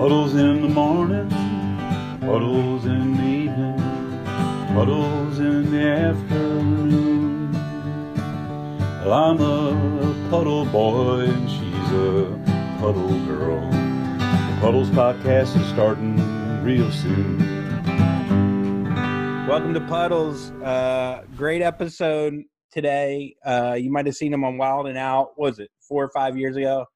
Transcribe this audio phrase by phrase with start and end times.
[0.00, 1.28] Puddles in the morning,
[2.20, 4.24] puddles in the evening,
[4.72, 7.52] puddles in the afternoon.
[9.04, 13.60] Well, I'm a puddle boy and she's a puddle girl.
[13.70, 16.16] The Puddles podcast is starting
[16.64, 17.36] real soon.
[19.46, 20.50] Welcome to Puddles.
[20.62, 22.42] Uh, great episode
[22.72, 23.36] today.
[23.44, 25.38] Uh, you might have seen him on Wild and Out.
[25.38, 26.86] Was it four or five years ago?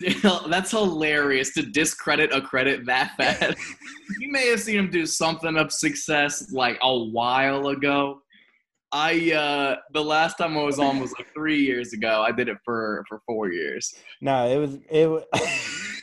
[0.48, 3.58] That's hilarious to discredit a credit that fast.
[4.20, 8.20] you may have seen him do something of success like a while ago.
[8.90, 12.22] I uh the last time I was on was like three years ago.
[12.22, 13.94] I did it for for four years.
[14.22, 15.10] No, it was it.
[15.10, 15.24] Was,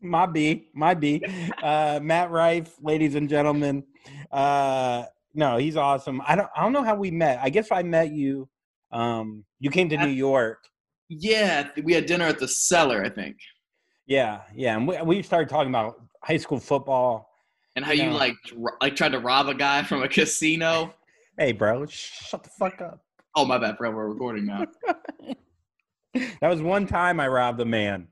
[0.00, 1.24] my B, my B.
[1.62, 3.84] Uh, Matt Rife, ladies and gentlemen.
[4.32, 6.20] Uh, no, he's awesome.
[6.26, 7.38] I don't I don't know how we met.
[7.40, 8.48] I guess I met you.
[8.90, 10.58] Um, you came to New York.
[11.14, 13.36] Yeah, we had dinner at the cellar, I think.
[14.06, 17.28] Yeah, yeah, and we, we started talking about high school football
[17.76, 18.16] and how you, know.
[18.16, 18.34] like
[18.80, 20.94] like tried to rob a guy from a casino.
[21.38, 23.00] Hey, bro, shut the fuck up.
[23.34, 23.90] Oh my bad, bro.
[23.90, 24.66] We're recording now.
[26.14, 28.08] that was one time I robbed a man.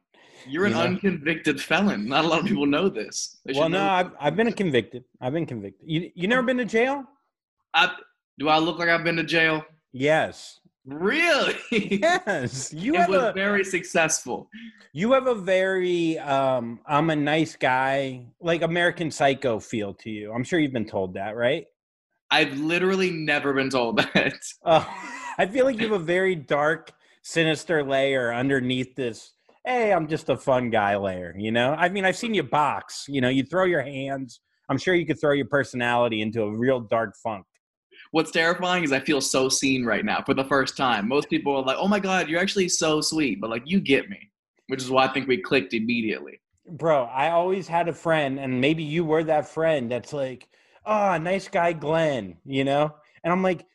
[0.48, 0.84] You're an you know?
[0.84, 2.08] unconvicted felon.
[2.08, 3.36] Not a lot of people know this.
[3.44, 3.91] Well, no, know.
[3.91, 5.05] I've, I've been convicted.
[5.20, 5.86] I've been convicted.
[5.86, 6.46] You you never oh.
[6.46, 7.05] been to jail?
[7.74, 7.94] I,
[8.39, 9.62] do I look like I've been to jail?
[9.92, 10.59] Yes.
[10.86, 11.56] Really?
[11.70, 12.73] Yes.
[12.73, 14.48] You it was a, very successful.
[14.92, 20.33] You have a very um I'm a nice guy, like American Psycho feel to you.
[20.33, 21.67] I'm sure you've been told that, right?
[22.31, 24.34] I've literally never been told that.
[24.64, 24.84] Uh,
[25.39, 26.92] I feel like you have a very dark,
[27.23, 29.33] sinister layer underneath this.
[29.64, 31.75] Hey, I'm just a fun guy layer, you know?
[31.75, 34.41] I mean, I've seen you box, you know, you throw your hands.
[34.70, 37.45] I'm sure you could throw your personality into a real dark funk
[38.12, 41.08] what's terrifying is I feel so seen right now for the first time.
[41.08, 44.08] Most people are like, "Oh my god, you're actually so sweet," but like you get
[44.08, 44.30] me,
[44.69, 46.41] which is why I think we clicked immediately.
[46.67, 50.48] Bro, I always had a friend, and maybe you were that friend that's like,
[50.86, 53.67] "Oh, nice guy, Glenn," you know, and I'm like.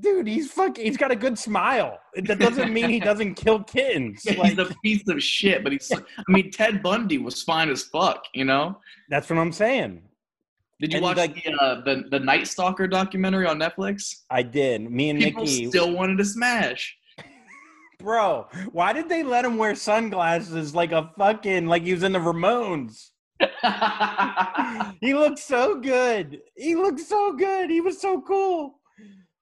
[0.00, 0.82] Dude, he's fucking.
[0.82, 1.98] He's got a good smile.
[2.14, 4.24] That doesn't mean he doesn't kill kittens.
[4.24, 5.92] Like, he's a piece of shit, but he's.
[5.92, 8.24] I mean, Ted Bundy was fine as fuck.
[8.32, 8.78] You know.
[9.10, 10.00] That's what I'm saying.
[10.80, 14.22] Did you and watch like, the, uh, the the Night Stalker documentary on Netflix?
[14.30, 14.90] I did.
[14.90, 16.96] Me and People Nikki still wanted to smash.
[17.98, 22.12] Bro, why did they let him wear sunglasses like a fucking like he was in
[22.12, 23.10] the Ramones?
[25.00, 26.40] he looked so good.
[26.56, 27.70] He looked so good.
[27.70, 28.80] He was so cool.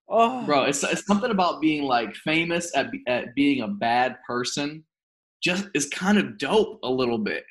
[0.09, 0.45] Oh.
[0.45, 4.83] Bro, it's, it's something about being like famous at, at being a bad person
[5.41, 7.43] just is kind of dope a little bit.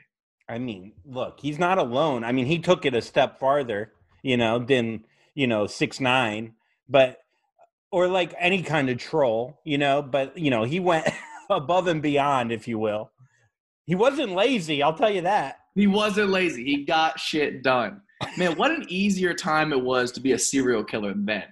[0.53, 2.25] I mean, look, he's not alone.
[2.25, 3.93] I mean, he took it a step farther,
[4.23, 6.53] you know, than you know 6ix9ine,
[6.91, 7.21] but
[7.91, 10.03] or like any kind of troll, you know.
[10.03, 11.09] But you know, he went
[11.51, 13.11] above and beyond, if you will.
[13.87, 15.59] He wasn't lazy, I'll tell you that.
[15.75, 16.65] He wasn't lazy.
[16.65, 18.03] He got shit done.
[18.37, 21.45] Man, what an easier time it was to be a serial killer then.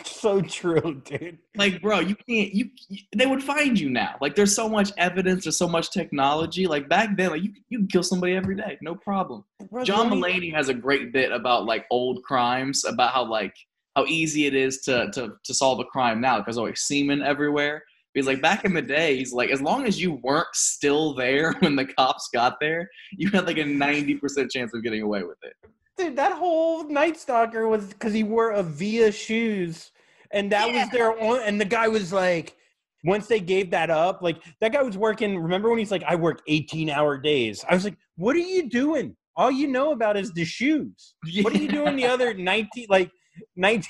[0.04, 1.38] so true, dude.
[1.56, 2.54] Like, bro, you can't.
[2.54, 2.70] You,
[3.14, 4.16] they would find you now.
[4.20, 5.44] Like, there's so much evidence.
[5.44, 6.66] There's so much technology.
[6.66, 9.44] Like back then, like you you can kill somebody every day, no problem.
[9.70, 13.54] Bro, John Mulaney has a great bit about like old crimes, about how like
[13.96, 17.82] how easy it is to to to solve a crime now because always semen everywhere.
[18.12, 21.52] Because like back in the day, he's like, as long as you weren't still there
[21.60, 25.22] when the cops got there, you had like a ninety percent chance of getting away
[25.22, 25.54] with it.
[26.00, 29.90] Dude, that whole Night Stalker was because he wore Avia shoes,
[30.32, 30.84] and that yeah.
[30.84, 31.40] was their own.
[31.42, 32.56] And the guy was like,
[33.04, 35.38] once they gave that up, like that guy was working.
[35.38, 37.64] Remember when he's like, I work 18 hour days?
[37.68, 39.14] I was like, what are you doing?
[39.36, 41.14] All you know about is the shoes.
[41.24, 41.42] Yeah.
[41.42, 43.10] What are you doing the other 19, like
[43.56, 43.86] 19?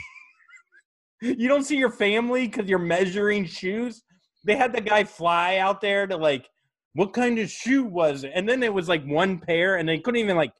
[1.22, 4.02] you don't see your family because you're measuring shoes.
[4.44, 6.48] They had the guy fly out there to like,
[6.94, 8.32] what kind of shoe was it?
[8.34, 10.52] And then it was like one pair, and they couldn't even like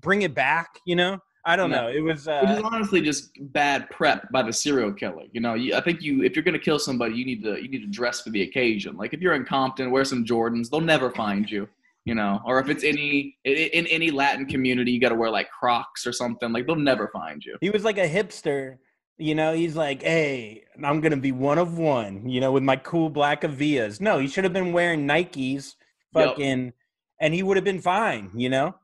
[0.00, 0.80] bring it back.
[0.84, 1.82] You know, I don't no.
[1.82, 1.88] know.
[1.88, 2.26] It was.
[2.26, 5.22] Uh, it was honestly just bad prep by the serial killer.
[5.30, 7.68] You know, you, I think you if you're gonna kill somebody, you need to you
[7.68, 8.96] need to dress for the occasion.
[8.96, 10.70] Like if you're in Compton, wear some Jordans.
[10.70, 11.68] They'll never find you.
[12.04, 15.30] You know, or if it's any in, in any Latin community, you got to wear
[15.30, 16.52] like Crocs or something.
[16.52, 17.56] Like they'll never find you.
[17.60, 18.78] He was like a hipster.
[19.18, 22.28] You know, he's like, hey, I'm gonna be one of one.
[22.28, 24.00] You know, with my cool black Avias.
[24.00, 25.74] No, he should have been wearing Nikes,
[26.12, 26.74] fucking, yep.
[27.20, 28.30] and he would have been fine.
[28.34, 28.74] You know.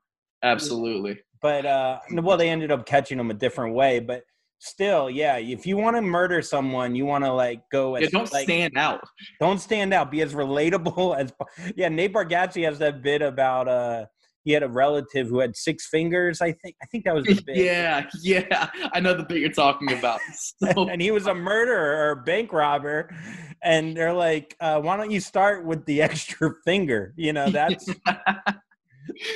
[0.42, 1.20] Absolutely.
[1.40, 4.00] But uh, well, they ended up catching him a different way.
[4.00, 4.22] But
[4.58, 7.96] still, yeah, if you want to murder someone, you want to like go.
[7.96, 9.00] As, yeah, don't like, stand out.
[9.40, 10.10] Don't stand out.
[10.10, 11.32] Be as relatable as.
[11.76, 14.06] Yeah, Nate Bargatze has that bit about uh
[14.44, 16.40] he had a relative who had six fingers.
[16.40, 17.56] I think I think that was the bit.
[17.56, 20.20] yeah, yeah, I know the bit you're talking about.
[20.34, 23.14] So and he was a murderer or a bank robber,
[23.62, 27.88] and they're like, uh, "Why don't you start with the extra finger?" You know, that's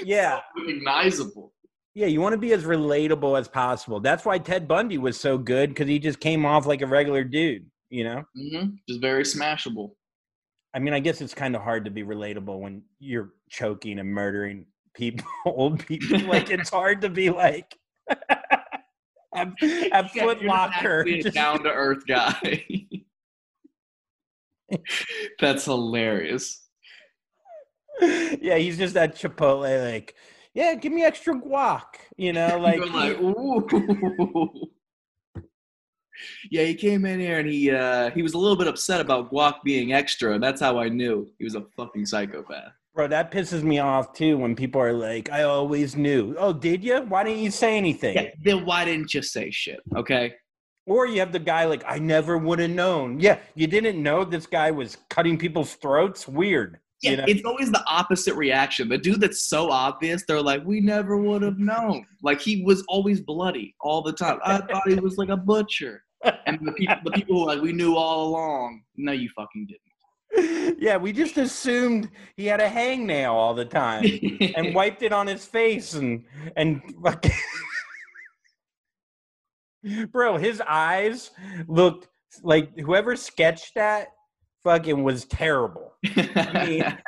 [0.05, 0.41] Yeah.
[0.59, 1.53] recognizable.
[1.95, 4.01] Yeah, you want to be as relatable as possible.
[4.01, 7.25] That's why Ted Bundy was so good because he just came off like a regular
[7.25, 8.23] dude, you know?
[8.35, 9.93] hmm Just very smashable.
[10.75, 14.11] I mean, I guess it's kind of hard to be relatable when you're choking and
[14.11, 16.19] murdering people, old people.
[16.27, 17.75] like, it's hard to be like,
[18.11, 21.05] at Yeah, Foot Locker.
[21.05, 22.63] just- down to earth guy.
[25.41, 26.66] That's hilarious.
[28.01, 30.15] Yeah, he's just that Chipotle, like,
[30.55, 31.83] yeah, give me extra guac,
[32.17, 32.59] you know?
[32.61, 33.67] Like, like, ooh.
[36.51, 39.31] yeah, he came in here and he uh, he was a little bit upset about
[39.31, 42.73] guac being extra, and that's how I knew he was a fucking psychopath.
[42.95, 46.35] bro, that pisses me off too when people are like, I always knew.
[46.39, 47.03] Oh, did you?
[47.03, 48.15] Why didn't you say anything?
[48.15, 49.81] Yeah, then why didn't you say shit?
[49.95, 50.35] Okay.
[50.87, 53.19] Or you have the guy like, I never would have known.
[53.19, 56.29] Yeah, you didn't know this guy was cutting people's throats?
[56.29, 56.79] Weird.
[57.03, 57.25] Yeah, you know?
[57.29, 58.89] it's always the opposite reaction.
[58.89, 62.07] The dude that's so obvious, they're like, we never would have known.
[62.23, 64.39] Like he was always bloody all the time.
[64.45, 66.03] I thought he was like a butcher.
[66.47, 68.83] And the people, the people who like, we knew all along.
[68.97, 70.81] No, you fucking didn't.
[70.81, 74.05] yeah, we just assumed he had a hangnail all the time
[74.57, 76.25] and wiped it on his face and
[76.57, 76.83] and
[80.11, 81.31] bro, his eyes
[81.69, 82.09] looked
[82.43, 84.09] like whoever sketched that
[84.67, 85.93] fucking was terrible.
[86.17, 86.99] I mean,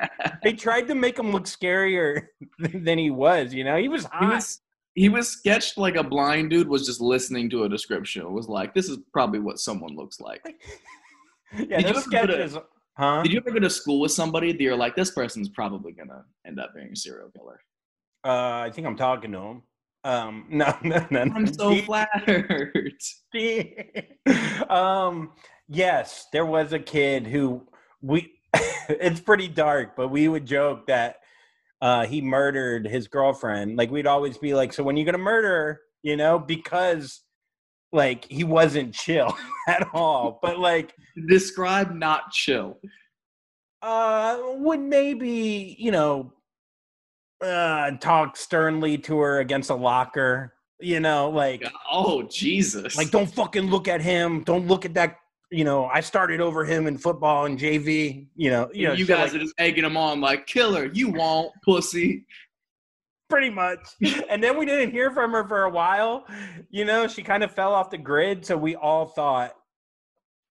[0.44, 2.28] They tried to make him look scarier
[2.72, 3.52] than he was.
[3.52, 4.34] You know, he was he hot.
[4.34, 4.60] was
[4.94, 8.22] he was sketched like a blind dude was just listening to a description.
[8.22, 10.40] It was like, this is probably what someone looks like.
[11.56, 12.56] yeah, Did you those ever go to- sketches.
[12.96, 13.22] Huh?
[13.22, 16.24] Did you ever go to school with somebody that you're like, this person's probably gonna
[16.46, 17.60] end up being a serial killer?
[18.24, 19.62] Uh, I think I'm talking to him.
[20.04, 21.24] Um, no, no, no.
[21.24, 21.34] no.
[21.34, 22.94] I'm so flattered.
[24.70, 25.32] um,
[25.68, 27.66] yes, there was a kid who
[28.00, 28.32] we.
[28.88, 31.16] it's pretty dark, but we would joke that
[31.82, 33.76] uh, he murdered his girlfriend.
[33.76, 37.22] Like we'd always be like, "So when you gonna murder her?" You know, because
[37.92, 39.36] like he wasn't chill
[39.68, 40.38] at all.
[40.42, 40.94] But like,
[41.28, 42.78] Describe not chill.
[43.82, 46.32] uh, would maybe you know,
[47.40, 50.54] uh, talk sternly to her against a locker.
[50.80, 51.68] You know, like.
[51.90, 52.96] Oh Jesus!
[52.96, 54.44] Like, don't fucking look at him.
[54.44, 55.16] Don't look at that.
[55.50, 58.28] You know, I started over him in football and JV.
[58.36, 60.86] You know, you know, you guys like- are just egging him on like killer.
[60.92, 62.26] You won't, pussy.
[63.28, 63.80] pretty much.
[64.30, 66.26] and then we didn't hear from her for a while.
[66.70, 68.44] You know, she kind of fell off the grid.
[68.46, 69.54] So we all thought,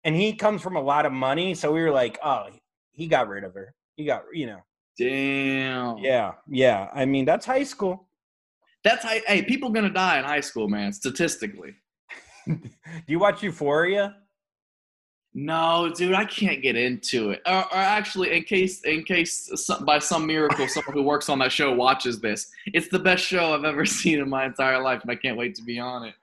[0.04, 1.54] and he comes from a lot of money.
[1.54, 2.46] So we were like, oh,
[2.92, 3.75] he got rid of her.
[3.96, 4.60] He got, you know,
[4.99, 5.99] Damn.
[5.99, 6.88] yeah, yeah.
[6.94, 8.08] I mean, that's high school.
[8.85, 9.23] That's high.
[9.26, 10.93] Hey, people gonna die in high school, man.
[10.93, 11.75] Statistically.
[12.46, 12.58] Do
[13.06, 14.17] you watch Euphoria?
[15.37, 17.43] No, dude, I can't get into it.
[17.44, 21.41] Or, or actually, in case, in case some, by some miracle, someone who works on
[21.41, 25.02] that show watches this, it's the best show I've ever seen in my entire life,
[25.02, 26.14] and I can't wait to be on it.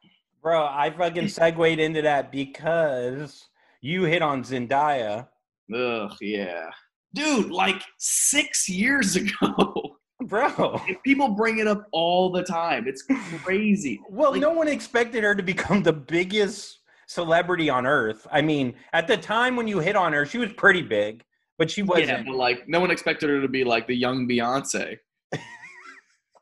[0.41, 3.49] Bro, I fucking segued into that because
[3.81, 5.27] you hit on Zendaya.
[5.75, 6.69] Ugh, yeah,
[7.13, 7.51] dude.
[7.51, 10.81] Like six years ago, Bro.
[11.03, 12.87] people bring it up all the time.
[12.87, 13.03] It's
[13.43, 13.99] crazy.
[14.09, 18.25] Well, Like- no one expected her to become the biggest celebrity on earth.
[18.31, 21.23] I mean, at the time when you hit on her, she was pretty big,
[21.57, 22.07] but she wasn't.
[22.07, 24.97] Yeah, but like no one expected her to be like the young Beyonce.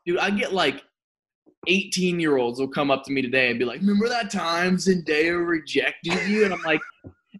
[0.06, 0.82] Dude, I get like
[1.66, 4.76] 18 year olds will come up to me today and be like, Remember that time
[4.76, 6.44] Zendaya rejected you?
[6.44, 6.80] And I'm like,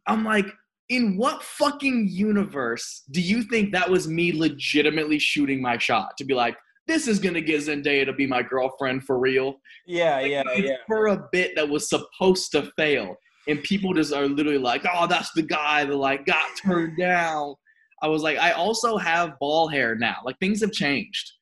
[0.07, 0.47] I'm like,
[0.91, 6.25] in what fucking universe do you think that was me legitimately shooting my shot to
[6.25, 6.57] be like,
[6.89, 9.55] this is gonna get Zendaya to be my girlfriend for real?
[9.87, 10.77] yeah, Like, yeah, yeah.
[10.89, 13.17] For a bit that was supposed to fail.
[13.47, 17.55] And people just are literally like, oh, that's the guy that like got turned down.
[18.03, 20.17] I was like, I also have ball hair now.
[20.25, 21.33] Like things have changed.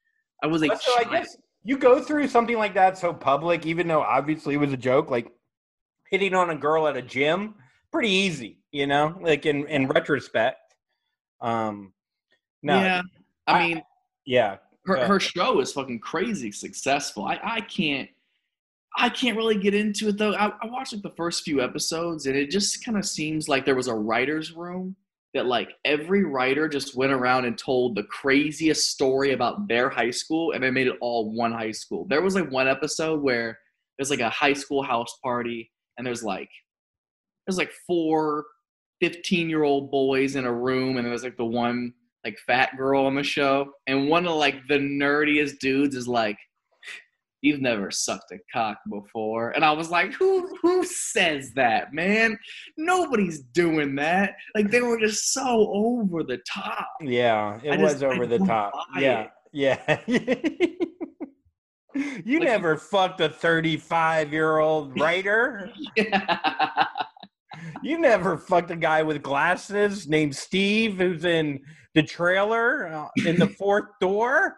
[0.43, 3.89] I was like, so I guess you go through something like that so public, even
[3.89, 5.33] though obviously it was a joke, like
[6.11, 7.55] hitting on a girl at a gym,
[7.93, 10.75] pretty easy, you know, like in, in retrospect.
[11.41, 11.93] Um,
[12.63, 13.03] no, yeah.
[13.47, 13.83] I mean,
[14.27, 17.25] yeah, her, her show is fucking crazy successful.
[17.25, 18.09] I, I can't
[18.97, 20.35] I can't really get into it though.
[20.35, 23.65] I, I watched like the first few episodes and it just kind of seems like
[23.65, 24.97] there was a writer's room
[25.35, 30.11] that like every writer just went around and told the craziest story about their high
[30.11, 32.07] school and they made it all one high school.
[32.09, 33.59] There was like one episode where
[33.99, 36.51] there's like a high school house party and there's like
[37.49, 38.45] there's like four
[39.01, 41.93] 15 year old boys in a room and there's like the one
[42.25, 46.37] like fat girl on the show and one of like the nerdiest dudes is like
[47.41, 52.37] you've never sucked a cock before and i was like who who says that man
[52.77, 57.93] nobody's doing that like they were just so over the top yeah, it I was
[57.93, 58.73] just- I over the top.
[58.99, 59.31] Yeah, it.
[59.53, 60.01] Yeah.
[62.25, 65.71] you Like- never fucked a 35 year old writer.
[65.97, 66.87] Yeah.
[67.83, 71.61] You never fucked a guy with glasses named Steve who's in
[71.95, 74.57] the trailer uh, in the fourth door.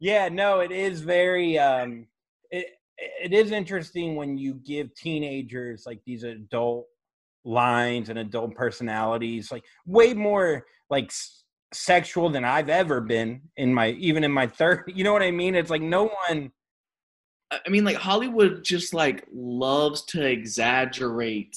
[0.00, 2.06] Yeah, no, it is very um
[2.50, 2.66] it
[2.98, 6.86] it is interesting when you give teenagers like these adult
[7.44, 13.72] lines and adult personalities like way more like s- sexual than I've ever been in
[13.72, 16.52] my even in my third you know what I mean it's like no one
[17.52, 21.56] I mean, like Hollywood just like loves to exaggerate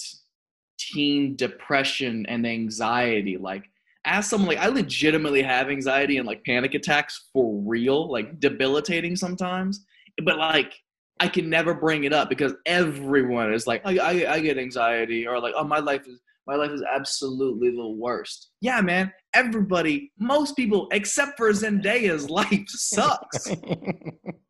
[0.92, 3.38] teen depression and anxiety.
[3.38, 3.70] Like,
[4.06, 9.16] as someone like I legitimately have anxiety and like panic attacks for real, like debilitating
[9.16, 9.86] sometimes.
[10.24, 10.74] But like,
[11.20, 15.28] I can never bring it up because everyone is like, I, I, I get anxiety,
[15.28, 18.50] or like, oh, my life is my life is absolutely the worst.
[18.60, 19.14] Yeah, man.
[19.34, 23.48] Everybody, most people, except for Zendaya's life sucks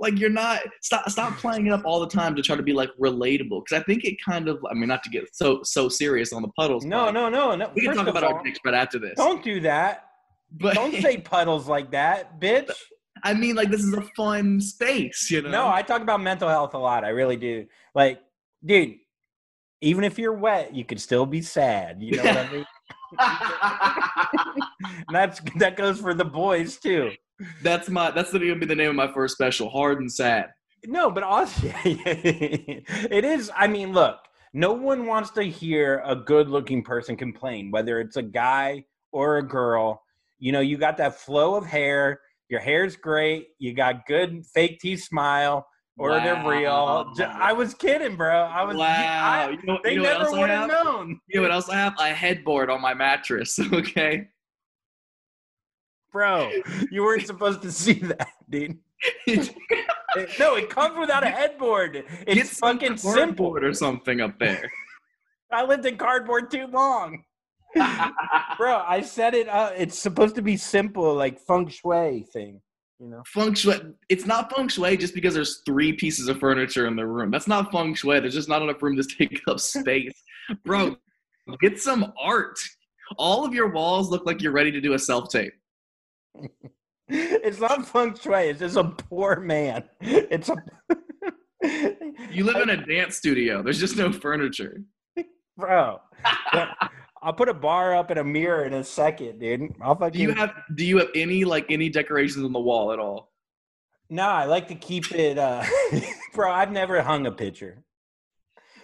[0.00, 2.72] like you're not stop stop playing it up all the time to try to be
[2.72, 5.88] like relatable because I think it kind of I mean not to get so so
[5.88, 6.84] serious on the puddles.
[6.84, 8.98] no but no no no we can First talk about all, our dicks right after
[8.98, 9.14] this.
[9.16, 10.04] don't do that
[10.52, 12.70] but don't say puddles like that bitch
[13.22, 15.50] I mean like this is a fun space, you know.
[15.50, 17.04] No, I talk about mental health a lot.
[17.04, 17.66] I really do.
[17.94, 18.20] Like,
[18.64, 18.94] dude,
[19.82, 22.00] even if you're wet, you could still be sad.
[22.02, 22.64] You know what I mean?
[25.12, 27.10] That's that goes for the boys too.
[27.62, 30.50] that's my that's gonna be the name of my first special, hard and sad.
[30.86, 33.50] No, but also it is.
[33.54, 34.16] I mean, look,
[34.52, 39.42] no one wants to hear a good-looking person complain, whether it's a guy or a
[39.46, 40.02] girl.
[40.38, 42.20] You know, you got that flow of hair.
[42.48, 43.48] Your hair's great.
[43.58, 45.66] You got good fake teeth smile,
[46.00, 47.12] or they're real.
[47.20, 48.42] I was kidding, bro.
[48.44, 48.76] I was.
[48.76, 48.86] wow.
[48.86, 50.70] I- you know, they you know what never would have?
[50.70, 51.94] have known, You know what else I have?
[51.98, 53.58] A headboard on my mattress.
[53.72, 54.28] Okay.
[56.12, 56.50] bro.
[56.90, 58.78] You weren't supposed to see that, dude.
[60.40, 62.02] No, it comes without a headboard.
[62.26, 63.56] It's fucking simple.
[63.56, 64.68] or something up there.
[65.52, 67.22] I lived in cardboard too long.
[67.76, 69.48] Bro, I said it.
[69.48, 72.60] Uh, it's supposed to be simple, like feng shui thing.
[73.00, 73.22] You know.
[73.26, 73.76] feng shui.
[74.10, 77.30] It's not feng shui just because there's three pieces of furniture in the room.
[77.30, 78.20] That's not feng shui.
[78.20, 80.12] There's just not enough room to take up space,
[80.64, 80.96] bro.
[81.60, 82.58] Get some art.
[83.16, 85.52] All of your walls look like you're ready to do a self tape.
[87.12, 88.50] It's not feng shui.
[88.50, 89.82] It's just a poor man.
[90.00, 90.54] It's a.
[92.30, 93.64] You live in a dance studio.
[93.64, 94.82] There's just no furniture.
[95.56, 95.98] bro.
[97.22, 99.74] I'll put a bar up and a mirror in a second, dude.
[99.82, 100.12] I'll fucking.
[100.12, 103.30] Do you have Do you have any like any decorations on the wall at all?
[104.08, 105.38] No, I like to keep it.
[105.38, 105.62] uh
[106.34, 107.84] Bro, I've never hung a picture.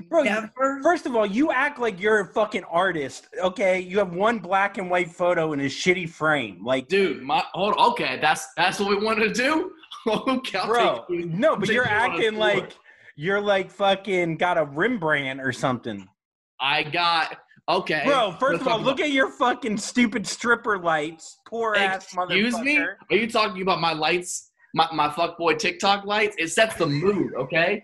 [0.08, 0.80] Bro, you- Ever?
[0.82, 3.28] First of all, you act like you're a fucking artist.
[3.42, 6.62] Okay, you have one black and white photo in a shitty frame.
[6.62, 7.74] Like, Dude, my hold.
[7.78, 7.90] On.
[7.92, 9.72] Okay, that's that's what we wanted to do.
[10.06, 11.26] okay, I'll bro, take you.
[11.26, 12.76] no, but take you're you acting like
[13.16, 16.06] you're like fucking got a Rembrandt or something.
[16.60, 17.38] I got
[17.68, 18.02] okay.
[18.04, 21.38] Bro, first of all, look at your fucking stupid stripper lights.
[21.46, 22.49] Poor ass motherfucker.
[22.49, 22.78] Excuse me?
[22.78, 24.50] Are you talking about my lights?
[24.75, 26.37] My my fuckboy TikTok lights?
[26.38, 27.82] It sets the mood, okay?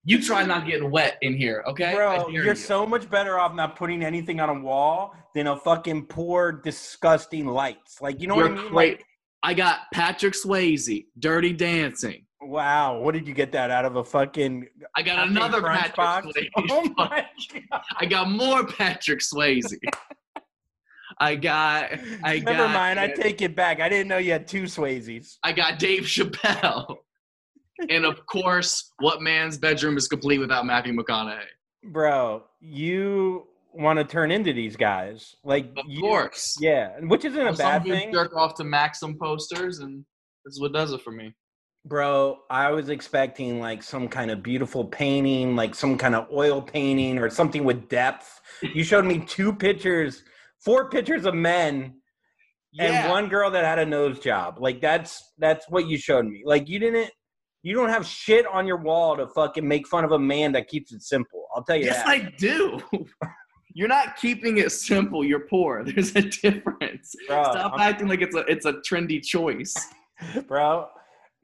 [0.06, 1.94] You try not getting wet in here, okay?
[1.94, 2.54] Bro, you're you.
[2.54, 7.46] so much better off not putting anything on a wall than a fucking poor, disgusting
[7.46, 8.02] lights.
[8.02, 8.72] Like, you know You're what I mean?
[8.72, 8.98] great.
[8.98, 9.06] Like,
[9.42, 12.23] I got Patrick Swayze, Dirty Dancing.
[12.46, 16.26] Wow, what did you get that out of a fucking I got another Patrick box?
[16.26, 16.48] Swayze.
[16.70, 17.26] Oh my
[17.70, 17.82] god!
[17.98, 19.72] I got more Patrick Swayze.
[21.18, 21.90] I got
[22.22, 22.98] I got Never mind.
[22.98, 23.80] I take it back.
[23.80, 25.36] I didn't know you had two Swayzes.
[25.42, 26.96] I got Dave Chappelle.
[27.88, 31.40] and of course, what man's bedroom is complete without Matthew McConaughey?
[31.84, 35.34] Bro, you want to turn into these guys.
[35.44, 36.56] Like, Of you- course.
[36.60, 38.12] Yeah, which isn't a bad thing.
[38.12, 40.04] jerk off to Maxim posters, and
[40.44, 41.34] this is what does it for me.
[41.86, 46.62] Bro, I was expecting like some kind of beautiful painting, like some kind of oil
[46.62, 48.40] painting or something with depth.
[48.62, 50.22] You showed me two pictures,
[50.60, 51.96] four pictures of men
[52.78, 54.56] and one girl that had a nose job.
[54.58, 56.42] Like that's that's what you showed me.
[56.46, 57.10] Like you didn't
[57.62, 60.68] you don't have shit on your wall to fucking make fun of a man that
[60.68, 61.46] keeps it simple.
[61.54, 62.08] I'll tell you Yes, that.
[62.08, 62.80] I do.
[63.74, 65.22] You're not keeping it simple.
[65.24, 65.84] You're poor.
[65.86, 67.14] There's a difference.
[67.28, 69.74] Bro, Stop I'm- acting like it's a it's a trendy choice.
[70.48, 70.88] Bro,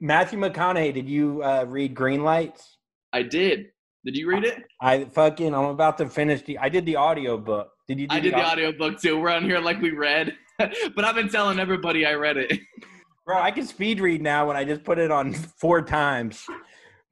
[0.01, 2.63] Matthew McConaughey, did you uh, read Greenlights?
[3.13, 3.67] I did.
[4.05, 4.63] Did you read it?
[4.81, 7.69] I fucking I'm about to finish the I did the audio book.
[7.87, 9.21] Did you do I did the au- audiobook too.
[9.21, 12.59] We're on here like we read, but I've been telling everybody I read it.
[13.27, 16.47] Bro, I can speed read now when I just put it on four times.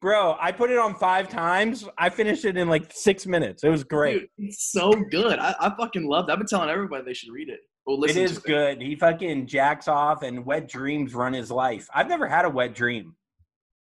[0.00, 1.86] Bro, I put it on five times.
[1.98, 3.64] I finished it in like six minutes.
[3.64, 4.20] It was great.
[4.20, 5.38] Dude, it's so good.
[5.38, 6.32] I, I fucking loved it.
[6.32, 7.60] I've been telling everybody they should read it.
[7.88, 8.82] Well, It is good.
[8.82, 11.88] He fucking jacks off, and wet dreams run his life.
[11.94, 13.14] I've never had a wet dream.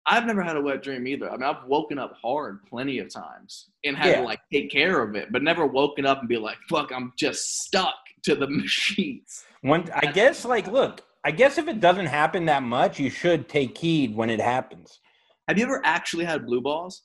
[0.05, 1.29] I've never had a wet dream either.
[1.29, 4.21] I mean, I've woken up hard plenty of times and had Yeah.
[4.21, 7.11] to like take care of it, but never woken up and be like, "Fuck, I'm
[7.17, 12.05] just stuck to the sheets." One, I guess, like, look, I guess if it doesn't
[12.05, 15.01] happen that much, you should take heed when it happens.
[15.49, 17.03] Have you ever actually had blue balls?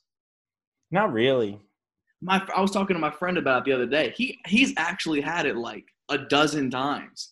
[0.89, 1.59] Not really.
[2.21, 4.13] My, I was talking to my friend about it the other day.
[4.15, 5.83] He he's actually had it like
[6.13, 7.31] a dozen times.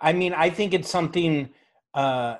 [0.00, 1.50] I mean, I think it's something.
[1.94, 2.36] Uh,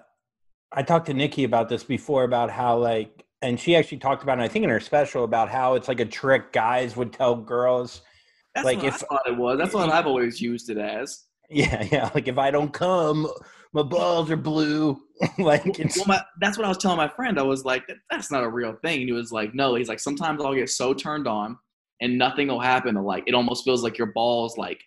[0.73, 4.39] I talked to Nikki about this before about how like, and she actually talked about
[4.39, 4.43] it.
[4.43, 8.03] I think in her special about how it's like a trick guys would tell girls.
[8.55, 9.59] That's Like, what if- I thought it was.
[9.59, 11.25] That's what I've always used it as.
[11.51, 12.11] Yeah, yeah.
[12.15, 13.27] Like if I don't come,
[13.73, 15.01] my balls are blue.
[15.39, 17.39] like it's Well, my, that's what I was telling my friend.
[17.39, 19.89] I was like, "That- "That's not a real thing." And he was like, "No." He's
[19.89, 21.57] like, "Sometimes I'll get so turned on,
[22.01, 22.95] and nothing will happen.
[22.97, 24.83] Like, it almost feels like your balls like."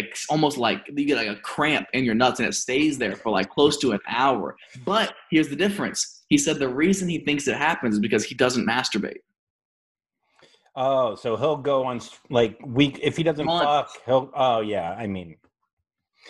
[0.00, 3.16] Like almost like you get like a cramp in your nuts and it stays there
[3.16, 4.56] for like close to an hour.
[4.84, 6.22] But here's the difference.
[6.28, 9.18] He said the reason he thinks it happens is because he doesn't masturbate.
[10.76, 13.90] oh, so he'll go on like week if he doesn't fuck.
[14.06, 14.92] He'll oh yeah.
[14.92, 15.36] I mean,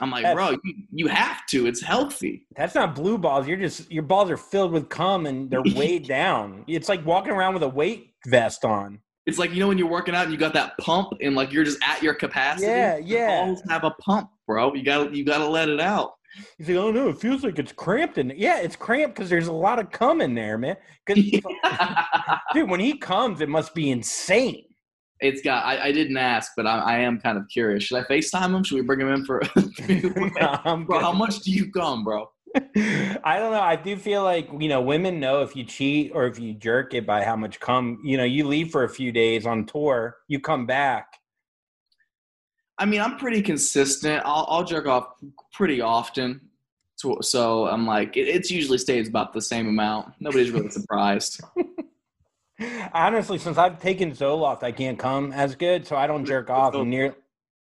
[0.00, 1.66] I'm like, That's- bro, you, you have to.
[1.66, 2.46] It's healthy.
[2.56, 3.46] that's not blue balls.
[3.46, 6.64] You're just your balls are filled with cum and they're weighed down.
[6.66, 9.00] It's like walking around with a weight vest on.
[9.30, 11.52] It's like you know when you're working out and you got that pump and like
[11.52, 12.66] you're just at your capacity.
[12.66, 13.44] Yeah, yeah.
[13.46, 14.74] balls have a pump, bro.
[14.74, 16.12] You got to you got to let it out.
[16.58, 18.28] You say, oh no, it feels like it's cramped in.
[18.28, 18.36] There.
[18.36, 20.76] Yeah, it's cramped because there's a lot of cum in there, man.
[21.06, 21.16] 'Cause-
[22.54, 24.64] dude, when he comes, it must be insane.
[25.20, 25.64] it's got.
[25.64, 27.84] I, I didn't ask, but I, I am kind of curious.
[27.84, 28.62] Should I Facetime him?
[28.64, 29.42] Should we bring him in for?
[30.64, 32.28] I'm bro, how much do you come, bro?
[32.56, 33.60] I don't know.
[33.60, 36.94] I do feel like you know women know if you cheat or if you jerk
[36.94, 40.16] it by how much come, You know, you leave for a few days on tour,
[40.28, 41.14] you come back.
[42.78, 44.22] I mean, I'm pretty consistent.
[44.24, 45.12] I'll, I'll jerk off
[45.52, 46.40] pretty often.
[46.96, 50.14] So, so I'm like, it, it's usually stays about the same amount.
[50.18, 51.42] Nobody's really surprised.
[52.92, 56.74] Honestly, since I've taken Zoloft, I can't come as good, so I don't jerk off
[56.74, 57.14] near.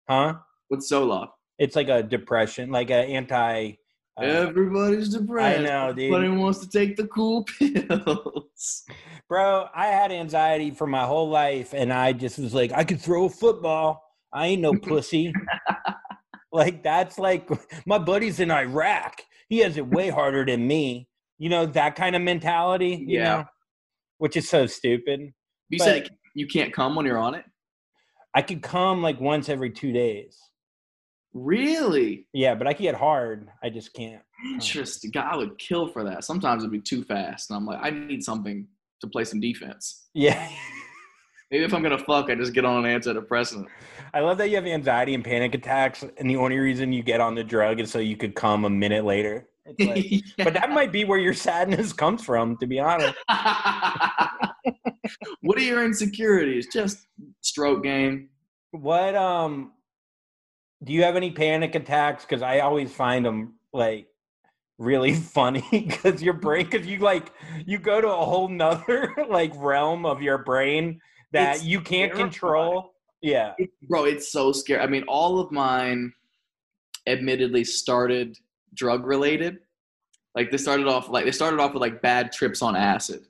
[0.07, 0.35] Huh?
[0.69, 3.73] With Zoloft, It's like a depression, like a anti.
[4.19, 5.59] Uh, everybody's depressed.
[5.59, 6.13] I know, dude.
[6.13, 8.83] Everybody wants to take the cool pills.
[9.27, 13.01] Bro, I had anxiety for my whole life, and I just was like, I could
[13.01, 14.01] throw a football.
[14.31, 15.33] I ain't no pussy.
[16.51, 17.49] like that's like
[17.85, 19.21] my buddy's in Iraq.
[19.49, 21.07] He has it way harder than me.
[21.37, 23.03] You know that kind of mentality.
[23.07, 23.23] You Yeah.
[23.37, 23.45] know?
[24.17, 25.33] which is so stupid.
[25.69, 27.43] You But- said you can't come when you're on it.
[28.33, 30.37] I could come like once every two days.
[31.35, 33.49] Really Yeah, but I could get hard.
[33.61, 34.21] I just can't.
[34.53, 35.11] interesting.
[35.11, 36.23] God, I would kill for that.
[36.23, 38.65] Sometimes it'd be too fast, and I'm like, I need something
[39.01, 40.07] to play some defense.
[40.13, 40.49] Yeah.
[41.51, 43.67] Maybe if I'm gonna fuck, I just get on an antidepressant.
[44.13, 47.19] I love that you have anxiety and panic attacks, and the only reason you get
[47.19, 49.49] on the drug is so you could come a minute later.
[49.65, 53.13] It's like, But that might be where your sadness comes from, to be honest.
[55.41, 56.67] what are your insecurities?
[56.71, 57.07] Just
[57.41, 58.29] stroke game.
[58.71, 59.73] What um
[60.83, 62.25] do you have any panic attacks?
[62.25, 64.07] Because I always find them like
[64.77, 67.31] really funny because your brain because you like
[67.65, 70.99] you go to a whole nother like realm of your brain
[71.31, 72.29] that It's you can't terrifying.
[72.31, 72.93] control.
[73.21, 73.53] Yeah.
[73.57, 74.81] It- bro, it's so scary.
[74.81, 76.13] I mean, all of mine
[77.07, 78.37] admittedly started
[78.73, 79.59] drug related.
[80.35, 83.21] Like they started off like they started off with like bad trips on acid.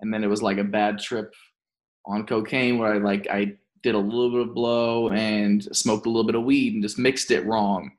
[0.00, 1.32] And then it was like a bad trip
[2.06, 6.08] on cocaine where I like I did a little bit of blow and smoked a
[6.08, 7.90] little bit of weed and just mixed it wrong.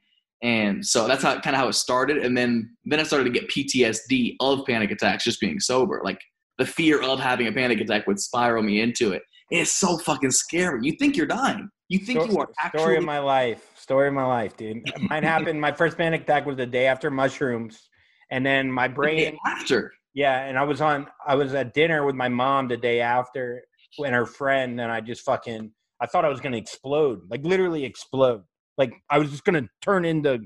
[0.42, 2.18] And so that's how kind of how it started.
[2.18, 6.02] And then then I started to get PTSD of panic attacks just being sober.
[6.04, 6.20] Like
[6.58, 9.24] the fear of having a panic attack would spiral me into it.
[9.50, 10.80] It's so fucking scary.
[10.84, 11.70] You think you're dying.
[11.90, 13.70] You think Sto- you are story actually of my life.
[13.76, 14.82] Story of my life, dude.
[15.10, 15.60] Mine happened.
[15.62, 17.90] My first panic attack was the day after mushrooms,
[18.32, 19.38] and then my the day brain.
[19.46, 19.94] after.
[20.16, 21.08] Yeah, and I was on.
[21.28, 23.64] I was at dinner with my mom the day after,
[24.00, 25.72] and her friend, and I just fucking.
[26.02, 28.44] I thought I was gonna explode, like literally explode.
[28.78, 30.40] Like I was just gonna turn into,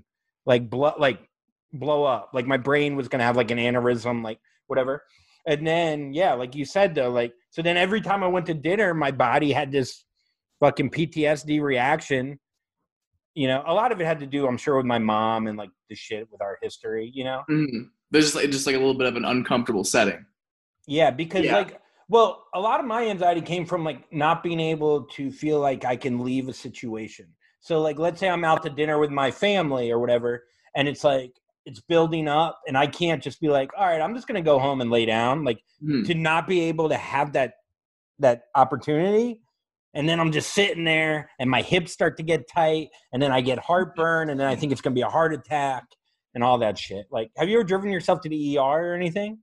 [0.45, 1.19] like blood, like
[1.73, 2.31] blow up.
[2.33, 5.03] Like my brain was gonna have like an aneurysm, like whatever.
[5.47, 8.53] And then yeah, like you said though, like so then every time I went to
[8.53, 10.05] dinner, my body had this
[10.59, 12.39] fucking PTSD reaction.
[13.33, 15.57] You know, a lot of it had to do, I'm sure, with my mom and
[15.57, 17.09] like the shit with our history.
[17.13, 17.43] You know.
[17.49, 17.89] Mm.
[18.11, 20.25] There's just like, just like a little bit of an uncomfortable setting.
[20.87, 21.57] Yeah, because Yeah.
[21.57, 25.59] like, well, a lot of my anxiety came from like not being able to feel
[25.59, 27.27] like I can leave a situation.
[27.59, 31.03] So like, let's say I'm out to dinner with my family or whatever, and it's
[31.03, 31.33] like
[31.65, 34.57] it's building up, and I can't just be like, all right, I'm just gonna go
[34.59, 35.43] home and lay down.
[35.43, 36.07] Like Mm.
[36.07, 37.53] to not be able to have that
[38.19, 39.41] that opportunity
[39.93, 43.31] and then I'm just sitting there, and my hips start to get tight, and then
[43.31, 45.85] I get heartburn, and then I think it's gonna be a heart attack,
[46.35, 47.07] and all that shit.
[47.09, 49.39] Like, have you ever driven yourself to the ER or anything?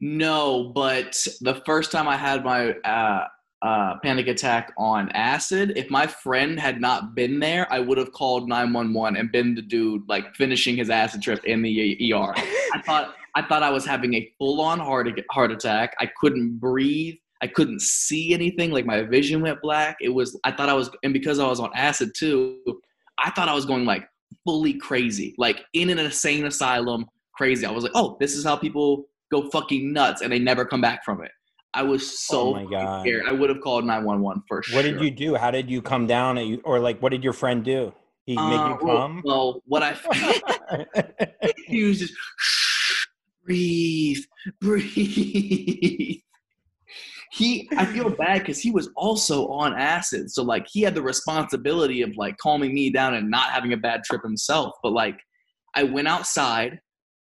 [0.00, 3.26] No, but the first time I had my uh,
[3.62, 8.12] uh, panic attack on acid, if my friend had not been there, I would have
[8.12, 12.32] called 911 and been the dude like finishing his acid trip in the ER.
[12.36, 15.94] I thought I thought I was having a full on heart heart attack.
[16.00, 17.16] I couldn't breathe.
[17.42, 18.70] I couldn't see anything.
[18.70, 19.98] Like my vision went black.
[20.00, 22.58] It was I thought I was and because I was on acid too,
[23.18, 24.08] I thought I was going like
[24.46, 27.66] fully crazy, like in an insane asylum, crazy.
[27.66, 30.80] I was like, oh, this is how people go fucking nuts and they never come
[30.80, 31.30] back from it.
[31.72, 33.24] I was so Oh scared.
[33.28, 34.76] I would have called 911 for sure.
[34.76, 35.36] What did you do?
[35.36, 36.36] How did you come down?
[36.36, 37.92] You, or like, what did your friend do?
[38.26, 39.22] He Uh, you well, come?
[39.24, 39.96] well, what I
[41.66, 42.14] he was just
[43.44, 44.24] breathe,
[44.60, 46.18] breathe.
[47.32, 51.02] He, I feel bad because he was also on acid, so like he had the
[51.02, 54.74] responsibility of like calming me down and not having a bad trip himself.
[54.82, 55.16] But like,
[55.76, 56.80] I went outside,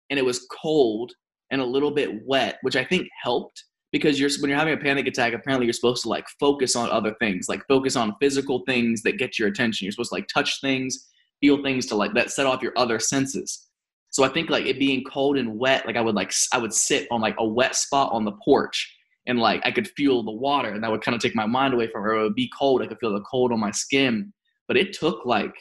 [0.10, 1.14] and it was cold
[1.54, 3.64] and a little bit wet, which I think helped
[3.94, 5.34] because you're when you're having a panic attack.
[5.34, 9.20] Apparently, you're supposed to like focus on other things, like focus on physical things that
[9.20, 9.86] get your attention.
[9.86, 11.08] You're supposed to like touch things,
[11.40, 13.70] feel things to like that set off your other senses.
[14.10, 16.74] So I think like it being cold and wet, like I would like I would
[16.74, 18.92] sit on like a wet spot on the porch
[19.28, 21.74] and like I could feel the water and that would kind of take my mind
[21.74, 22.20] away from it.
[22.20, 22.82] It would be cold.
[22.82, 24.34] I could feel the cold on my skin.
[24.68, 25.54] But it took like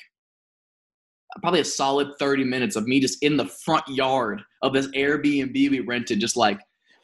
[1.41, 5.53] probably a solid 30 minutes of me just in the front yard of this Airbnb
[5.55, 6.61] we rented, just like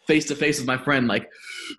[0.06, 1.28] face to face with my friend, like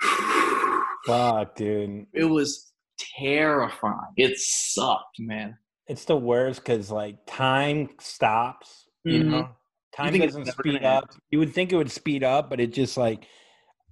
[1.05, 2.05] Fuck, dude.
[2.13, 2.71] it was
[3.17, 3.95] terrifying.
[4.17, 5.57] It sucked, man.
[5.87, 8.85] It's the worst because like time stops.
[9.03, 9.29] You Mhm.
[9.31, 9.49] know,
[9.95, 11.09] time doesn't speed up.
[11.31, 13.25] You would think it would speed up, but it just like,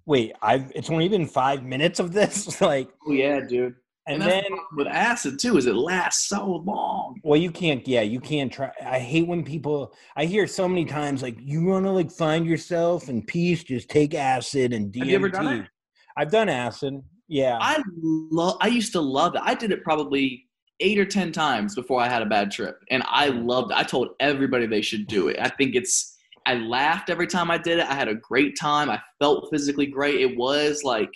[0.05, 2.61] wait, I've it's only been five minutes of this.
[2.61, 3.75] like, Oh yeah, dude.
[4.07, 7.19] And, And, then the with acid too, is it lasts so long.
[7.23, 7.85] well, you can't.
[7.87, 8.71] Yeah, you can't try.
[8.83, 9.93] I hate when people.
[10.15, 13.89] I hear so many times like, you want to like find yourself in peace, just
[13.89, 14.99] take acid and DMT.
[14.99, 15.67] Have you ever done it?
[16.15, 17.03] I've done acid.
[17.27, 17.57] Yeah.
[17.61, 18.57] I love.
[18.61, 19.41] I used to love it.
[19.43, 20.45] I did it probably
[20.79, 23.77] eight or ten times before I had a bad trip, and I loved it.
[23.77, 25.37] I told everybody they should do it.
[25.39, 26.15] I think it's.
[26.45, 27.85] I laughed every time I did it.
[27.87, 28.89] I had a great time.
[28.89, 30.21] I felt physically great.
[30.21, 31.11] It was like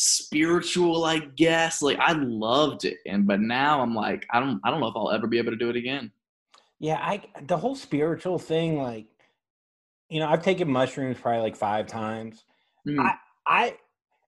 [0.00, 1.82] spiritual, I guess.
[1.82, 4.60] Like I loved it, and but now I'm like, I don't.
[4.64, 6.10] I don't know if I'll ever be able to do it again.
[6.78, 9.06] Yeah, I the whole spiritual thing, like,
[10.08, 12.44] you know, I've taken mushrooms probably like five times.
[12.88, 13.14] Mm.
[13.46, 13.76] I,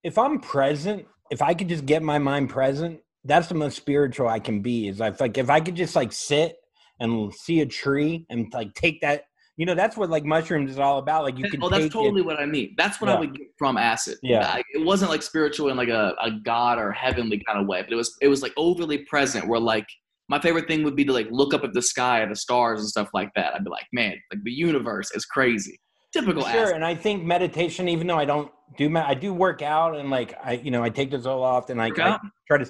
[0.05, 4.29] if I'm present, if I could just get my mind present, that's the most spiritual
[4.29, 4.89] I can be.
[4.89, 6.57] Is I like if I could just like sit
[7.01, 9.25] and see a tree and like take that,
[9.63, 11.23] you know, that's what like mushrooms is all about.
[11.23, 12.27] Like you can oh, that's totally it.
[12.27, 12.75] what I mean.
[12.77, 13.15] That's what Yeah.
[13.15, 14.19] I would get from acid.
[14.21, 14.45] Yeah.
[14.45, 17.81] I- it wasn't like spiritual in like a, a god or heavenly kind of way,
[17.81, 19.47] but it was it was like overly present.
[19.47, 19.87] Where like
[20.29, 22.81] my favorite thing would be to like look up at the sky at the stars
[22.81, 23.55] and stuff like that.
[23.55, 25.79] I'd be like, man, like the universe is crazy.
[26.13, 26.75] Typical Sure, acid.
[26.75, 30.35] and I think meditation, even though I don't do, I do work out and like
[30.43, 32.69] I, you know, I take the Zoloft and I, I try to,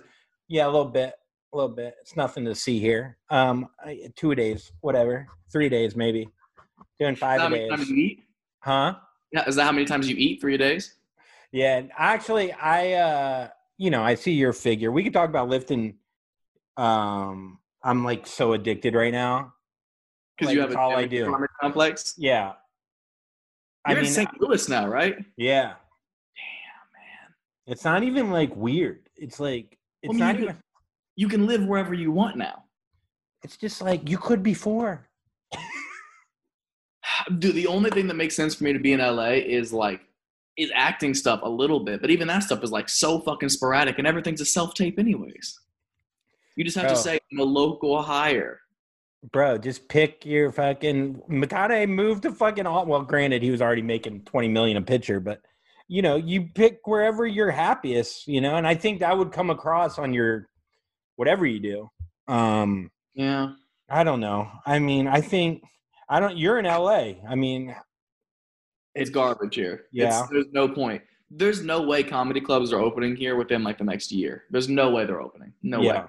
[0.49, 1.15] yeah, a little bit,
[1.55, 1.95] a little bit.
[2.03, 3.17] It's nothing to see here.
[3.31, 6.29] Um, I, two days, whatever, three days maybe,
[7.03, 8.25] doing five how a many days, times you eat?
[8.61, 8.95] huh?
[9.33, 10.95] Yeah, is that how many times you eat three days?
[11.53, 14.91] Yeah, actually, I, uh, you know, I see your figure.
[14.93, 15.97] We could talk about lifting.
[16.77, 19.55] Um, I'm like so addicted right now.
[20.37, 21.35] Because Like, you have a all I do.
[21.61, 22.15] complex.
[22.17, 22.53] Yeah,
[23.89, 24.41] You're I in St.
[24.41, 25.17] Louis now, right?
[25.37, 25.75] yeah, Damn,
[26.95, 27.35] man.
[27.67, 29.09] it's not even like weird.
[29.17, 30.57] It's like it's Well, I mean, not you even.
[31.17, 32.65] You can live wherever you want now.
[33.43, 35.07] It's just like you could before.
[37.39, 40.01] Dude, the only thing that makes sense for me to be in LA is like
[40.57, 43.99] is acting stuff a little bit, but even that stuff is like so fucking sporadic,
[43.99, 45.59] and everything's a self tape anyways.
[46.57, 48.61] You just have to say I'm a local hire.
[49.31, 53.83] Bro, just pick your fucking McConaughey moved to fucking all well, granted he was already
[53.83, 55.41] making 20 million a picture, but
[55.89, 59.51] you know, you pick wherever you're happiest, you know, and I think that would come
[59.51, 60.49] across on your
[61.17, 62.33] whatever you do.
[62.33, 63.53] Um, Yeah,
[63.89, 64.51] I don't know.
[64.67, 65.63] I mean, I think
[66.13, 67.15] I don't you're in LA.
[67.27, 67.75] I mean,
[68.95, 69.85] it's garbage here.
[69.93, 70.21] Yeah.
[70.21, 71.01] It's, there's no point.
[71.31, 74.45] There's no way comedy clubs are opening here within like the next year.
[74.51, 75.55] There's no way they're opening.
[75.63, 75.87] No way.
[75.87, 76.07] yeah.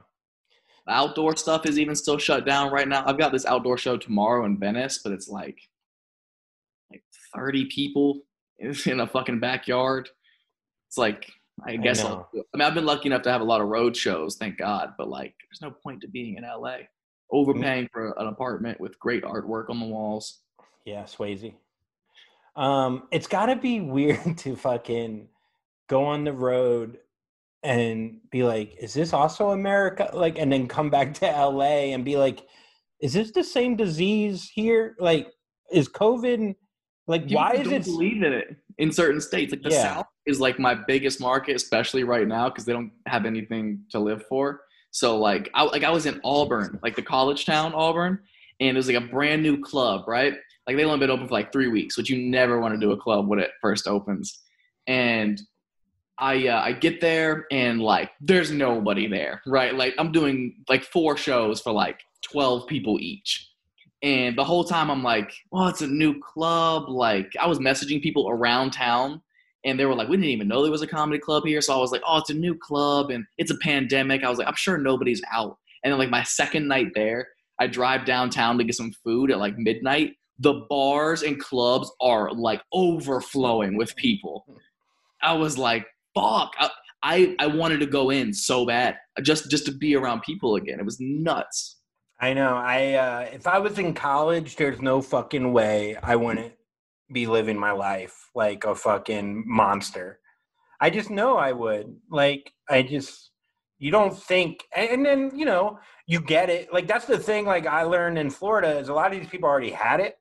[0.87, 3.05] The outdoor stuff is even still shut down right now.
[3.05, 5.57] I've got this outdoor show tomorrow in Venice, but it's like
[6.91, 8.23] like 30 people
[8.59, 10.09] in a fucking backyard.
[10.89, 11.31] It's like
[11.65, 12.29] I guess I'll.
[12.35, 14.95] I mean I've been lucky enough to have a lot of road shows, thank God,
[14.97, 16.79] but like there's no point to being in LA.
[17.33, 20.41] Overpaying for an apartment with great artwork on the walls.
[20.85, 21.53] Yeah, Swayze.
[22.55, 25.27] Um, it's got to be weird to fucking
[25.89, 26.99] go on the road
[27.63, 32.05] and be like, "Is this also America?" Like, and then come back to LA and
[32.05, 32.45] be like,
[33.01, 34.95] "Is this the same disease here?
[34.99, 35.27] Like,
[35.71, 36.55] is COVID
[37.07, 39.51] like why is it?" believe in it in certain states?
[39.51, 39.95] Like the Yeah.
[39.95, 43.99] South is like my biggest market, especially right now because they don't have anything to
[43.99, 44.61] live for.
[44.93, 48.19] So like I like I was in Auburn, like the college town Auburn,
[48.59, 50.35] and it was like a brand new club, right?
[50.67, 52.91] Like they only been open for like three weeks, which you never want to do
[52.91, 54.39] a club when it first opens.
[54.85, 55.41] And
[56.19, 59.73] I uh, I get there and like there's nobody there, right?
[59.73, 63.49] Like I'm doing like four shows for like 12 people each.
[64.03, 66.87] And the whole time I'm like, well, it's a new club.
[66.87, 69.23] Like I was messaging people around town
[69.65, 71.61] and they were like, we didn't even know there was a comedy club here.
[71.61, 74.23] So I was like, oh, it's a new club and it's a pandemic.
[74.23, 75.57] I was like, I'm sure nobody's out.
[75.83, 77.27] And then like my second night there,
[77.59, 80.13] I drive downtown to get some food at like midnight.
[80.39, 84.45] The bars and clubs are like overflowing with people.
[85.21, 86.53] I was like, fuck.
[86.59, 86.69] I,
[87.03, 90.79] I, I wanted to go in so bad just just to be around people again.
[90.79, 91.77] It was nuts.
[92.19, 92.55] I know.
[92.55, 96.53] I uh, if I was in college, there's no fucking way I wouldn't
[97.11, 100.19] be living my life like a fucking monster.
[100.79, 101.95] I just know I would.
[102.09, 103.31] Like I just
[103.79, 106.71] you don't think and, then, you know, you get it.
[106.71, 109.49] Like that's the thing like I learned in Florida is a lot of these people
[109.49, 110.15] already had it.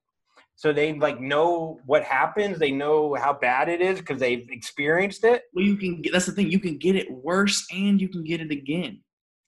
[0.57, 2.59] So they like know what happens.
[2.59, 5.43] They know how bad it is because they've experienced it.
[5.55, 6.51] Well, you can get that's the thing.
[6.51, 9.01] You can get it worse and you can get it again.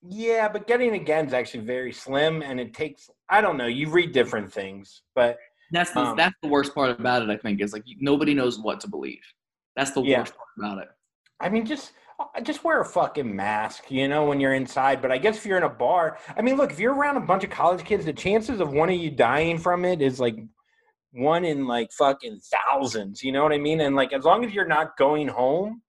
[0.09, 3.91] Yeah, but getting again is actually very slim and it takes I don't know, you
[3.91, 5.39] read different things, but
[5.75, 7.31] That's the Um, that's the worst part about it.
[7.31, 9.23] I think is like nobody knows what to believe.
[9.77, 10.21] That's the Yeah.
[10.21, 10.89] worst part about it.
[11.41, 15.03] I mean, just uh, just wear a fucking mask, you know, when you're inside.
[15.03, 17.21] But I guess if you're in a bar, I mean, look, if you're around a
[17.21, 20.37] bunch of college kids, the chances of one of you dying from it is like
[21.11, 23.23] one in like fucking thousands.
[23.25, 23.81] You know what I mean?
[23.81, 25.83] And like, as long as you're not going home,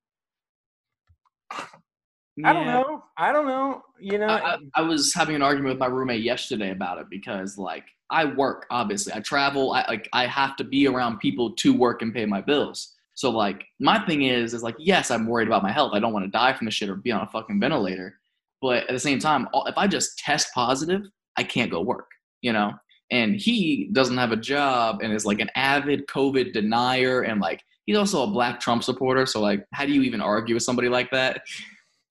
[2.43, 3.03] I don't know.
[3.17, 3.83] I don't know.
[3.99, 7.05] You know, I, I, I was having an argument with my roommate yesterday about it
[7.09, 9.13] because like I work obviously.
[9.13, 12.41] I travel I like I have to be around people to work and pay my
[12.41, 12.93] bills.
[13.13, 15.91] So like my thing is is like yes I'm worried about my health.
[15.93, 18.19] I don't want to die from the shit or be on a fucking ventilator.
[18.61, 21.01] But at the same time if I just test positive
[21.37, 22.07] I can't go work
[22.45, 22.73] you know?
[23.11, 27.61] And he doesn't have a job and is like an avid COVID denier and like
[27.85, 29.25] he's also a black Trump supporter.
[29.25, 31.41] So like how do you even argue with somebody like that?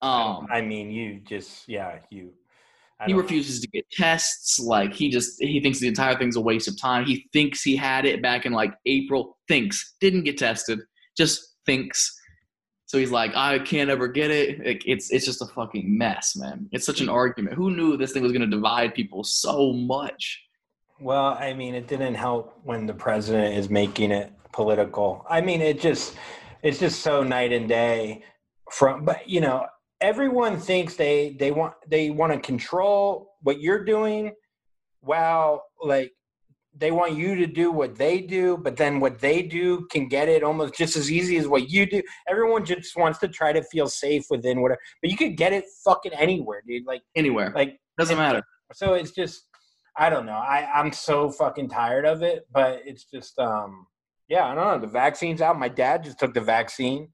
[0.01, 2.31] Um I mean, you just yeah, you.
[3.05, 6.67] He refuses to get tests like he just he thinks the entire thing's a waste
[6.67, 7.05] of time.
[7.05, 10.79] He thinks he had it back in like april thinks didn't get tested
[11.17, 12.17] just thinks.
[12.85, 14.65] So he's like i can't ever get it.
[14.65, 16.69] Like, it's it's just a fucking mess man.
[16.71, 17.57] It's such an argument.
[17.57, 20.41] Who knew this thing was going to divide people so much?
[20.99, 25.25] Well, I mean, it didn't help when the president is making it political.
[25.29, 26.15] I mean, it just
[26.63, 28.23] it's just so night and day
[28.71, 29.65] from but you know,
[30.05, 34.31] everyone thinks they they want they want to control what you're doing
[35.01, 36.11] while like
[36.77, 40.27] they want you to do what they do, but then what they do can get
[40.27, 42.01] it almost just as easy as what you do.
[42.29, 45.63] Everyone just wants to try to feel safe within whatever, but you could get it
[45.85, 46.85] fucking anywhere, dude.
[46.85, 47.51] Like anywhere.
[47.55, 48.43] like doesn't matter.
[48.73, 49.47] So it's just
[49.97, 50.33] i don't know.
[50.33, 53.87] I i'm so fucking tired of it but it's just um
[54.27, 54.79] yeah i don't know.
[54.79, 55.57] The vaccine's out.
[55.57, 57.09] My dad just took the vaccine.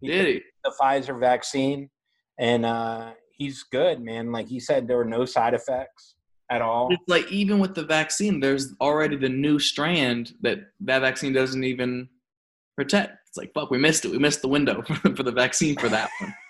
[0.00, 0.42] He did he?
[0.62, 1.88] the pfizer vaccine
[2.38, 4.32] and uh he's good man.
[4.32, 6.14] Like he said there were no side effects
[6.50, 6.88] at all.
[6.92, 11.64] It's like even with the vaccine there's already the new strand that that vaccine doesn't
[11.64, 12.08] even
[12.76, 13.12] protect.
[13.28, 14.10] It's like fuck we missed it.
[14.10, 14.82] We missed the window
[15.16, 16.34] for the vaccine for that one.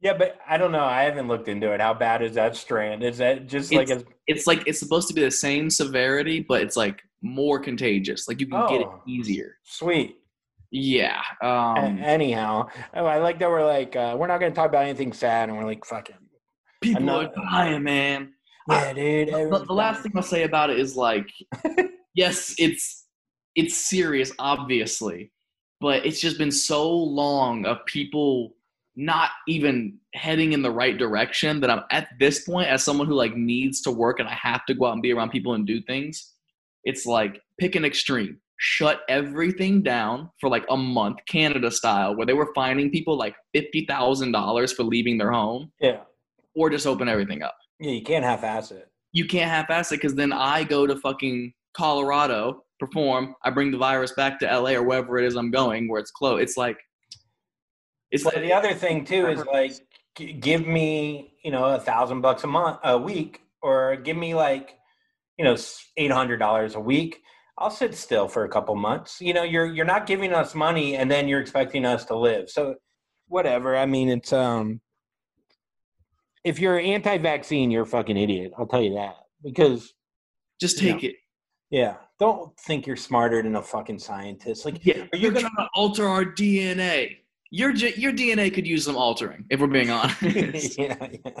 [0.00, 0.84] Yeah but i don't know.
[0.84, 1.80] I haven't looked into it.
[1.80, 3.02] How bad is that strand?
[3.02, 6.44] Is that just like It's- as it's like it's supposed to be the same severity,
[6.48, 8.28] but it's like more contagious.
[8.28, 9.02] Like you can get it Oh.
[9.08, 9.56] easier.
[9.64, 10.16] sweet
[10.70, 11.20] Yeah.
[11.42, 15.48] Um, anyhow i like that we're like uh we're not gonna talk about anything sad
[15.48, 16.16] and we're like fucking
[16.82, 18.32] people another- are dying, man.
[18.68, 21.28] yeah dude The, the last thing I'll say about it is like,
[22.14, 23.06] yes, it's
[23.56, 25.32] it's serious, obviously,
[25.80, 28.54] but it's just been so long of people
[28.94, 33.14] not even heading in the right direction that I'm at this point as someone who
[33.14, 35.66] like needs to work and I have to go out and be around people and
[35.66, 36.34] do things.
[36.84, 38.38] It's like pick an extreme.
[38.60, 43.36] Shut everything down for like a month, Canada style, where they were finding people like
[43.54, 46.00] fifty thousand dollars for leaving their home, yeah
[46.54, 48.88] or just open everything up Yeah, you can't half-ass it.
[49.12, 53.78] you can't half-ass it because then I go to fucking Colorado, perform, I bring the
[53.78, 56.42] virus back to LA or wherever it is I'm going where it's close.
[56.42, 56.78] It's like,
[58.10, 59.72] it's like the other thing too is like,
[60.40, 64.78] give me you know a thousand bucks a month, a week, or give me like,
[65.38, 65.56] you know,
[65.96, 67.22] eight hundred dollars a week.
[67.58, 69.20] I'll sit still for a couple months.
[69.20, 72.48] You know, you're you're not giving us money, and then you're expecting us to live.
[72.50, 72.76] So,
[73.26, 73.76] whatever.
[73.76, 74.80] I mean, it's um,
[76.44, 78.52] if you're anti-vaccine, you're a fucking idiot.
[78.58, 79.92] I'll tell you that because
[80.60, 81.16] Just take it.
[81.70, 84.64] yeah, don't think you're smarter than a fucking scientist.
[84.64, 85.50] Like, Yeah, are you you're gonna?
[85.74, 87.16] alter our DNA.
[87.50, 90.78] Your your DNA could use some altering, if we're being honest.
[90.78, 91.40] yeah, yeah.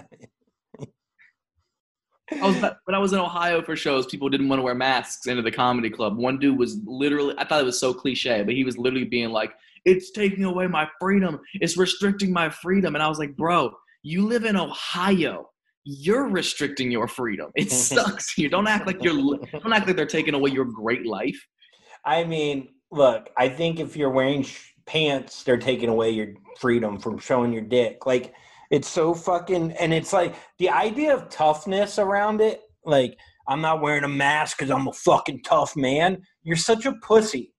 [2.32, 5.26] I was when I was in Ohio for shows, people didn't want to wear masks
[5.26, 6.16] into the comedy club.
[6.16, 9.30] One dude was literally I thought it was so cliche, but he was literally being
[9.30, 12.94] like, It's taking away my freedom, it's restricting my freedom.
[12.94, 15.50] And I was like, Bro, you live in Ohio.
[15.84, 17.50] You're restricting your freedom.
[17.54, 18.48] It sucks here.
[18.48, 21.46] Don't act like you're don't act like they're taking away your great life.
[22.04, 26.98] I mean, look, I think if you're wearing sh- pants, they're taking away your freedom
[26.98, 28.06] from showing your dick.
[28.06, 28.34] Like,
[28.70, 32.60] it's so fucking, and it's like the idea of toughness around it.
[32.84, 33.16] Like,
[33.48, 36.22] I'm not wearing a mask because I'm a fucking tough man.
[36.42, 37.54] You're such a pussy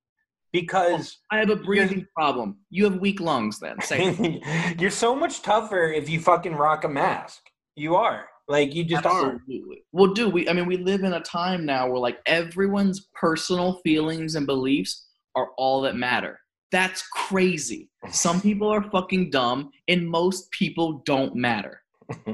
[0.52, 2.58] because I have a breathing problem.
[2.70, 3.82] You have weak lungs then.
[3.82, 4.42] Say
[4.80, 7.42] you're so much tougher if you fucking rock a mask.
[7.76, 8.28] You are.
[8.48, 9.34] Like, you just are.
[9.34, 9.84] Absolutely.
[9.92, 13.80] Well, dude, we I mean we live in a time now where like everyone's personal
[13.84, 16.40] feelings and beliefs are all that matter.
[16.72, 17.90] That's crazy.
[18.12, 21.82] Some people are fucking dumb and most people don't matter.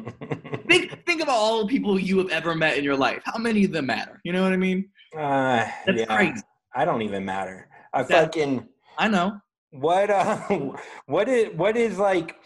[0.68, 3.22] Think think about all the people you have ever met in your life.
[3.26, 4.20] How many of them matter?
[4.24, 4.90] You know what I mean?
[5.18, 6.42] uh, That's yeah, crazy.
[6.74, 7.68] I don't even matter.
[7.94, 8.68] I That- fucking.
[8.98, 9.40] I know.
[9.72, 10.38] what uh
[11.08, 12.38] what is what is like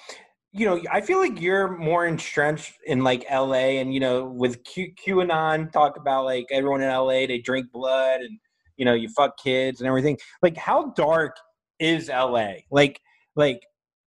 [0.51, 4.63] you know i feel like you're more entrenched in like la and you know with
[4.63, 8.39] Q, qanon talk about like everyone in la they drink blood and
[8.77, 11.35] you know you fuck kids and everything like how dark
[11.79, 12.25] is la
[12.71, 12.99] like
[13.35, 13.61] like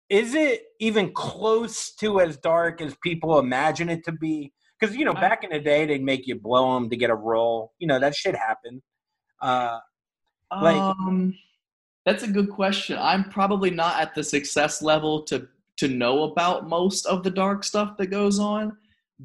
[0.09, 5.05] is it even close to as dark as people imagine it to be because you
[5.05, 7.73] know back in the day they'd make you blow them to get a roll.
[7.79, 8.83] you know that shit happened
[9.41, 9.79] uh
[10.51, 11.35] Like- um,
[12.05, 12.99] that's a good question.
[13.01, 15.47] I'm probably not at the success level to
[15.79, 18.77] to know about most of the dark stuff that goes on,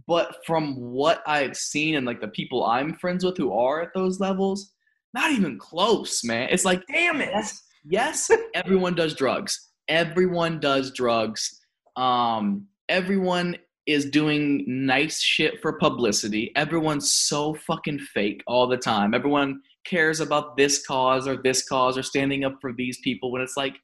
[0.08, 3.94] but from what I've seen and like the people I'm friends with who are at
[3.94, 4.72] those levels,
[5.14, 6.50] not even close, man.
[6.52, 9.70] It's like damn it yes, yes, everyone does drugs.
[9.88, 11.60] Everyone does drugs.
[11.96, 16.52] Um, everyone is doing nice shit for publicity.
[16.56, 19.14] Everyone's so fucking fake all the time.
[19.14, 23.42] Everyone cares about this cause or this cause or standing up for these people when
[23.42, 23.76] it's like,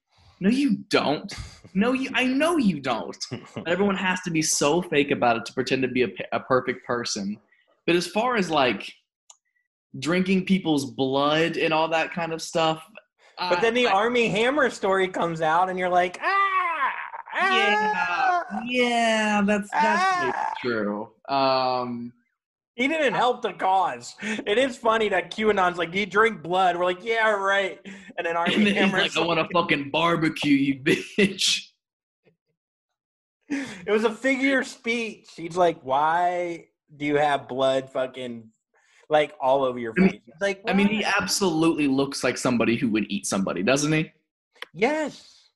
[0.41, 1.33] no, you don't.
[1.73, 2.09] No, you.
[2.13, 3.17] I know you don't.
[3.55, 6.39] But everyone has to be so fake about it to pretend to be a, a
[6.41, 7.37] perfect person.
[7.87, 8.91] But as far as like
[9.99, 12.83] drinking people's blood and all that kind of stuff,
[13.49, 16.91] But then the I- Armie Hammer story comes out, and you're like, ah,
[17.35, 18.61] Yeah, ah.
[18.65, 20.53] yeah, that's that's Ah.
[20.61, 21.09] true.
[21.29, 22.13] Um,
[22.75, 24.15] He didn't help the cause.
[24.21, 26.75] It is funny that QAnon's like, you drink blood.
[26.75, 27.79] We're like, yeah, right.
[28.17, 31.67] And then Armie and then Hammer's like, I want to fucking barbecue you, bitch.
[33.49, 35.27] it was a figure of speech.
[35.35, 38.49] He's like, why do you have blood fucking
[39.13, 40.21] like all over your I mean- face?
[40.41, 44.11] Like, I mean, he absolutely looks like somebody who would eat somebody, doesn't he?
[44.73, 45.47] yes,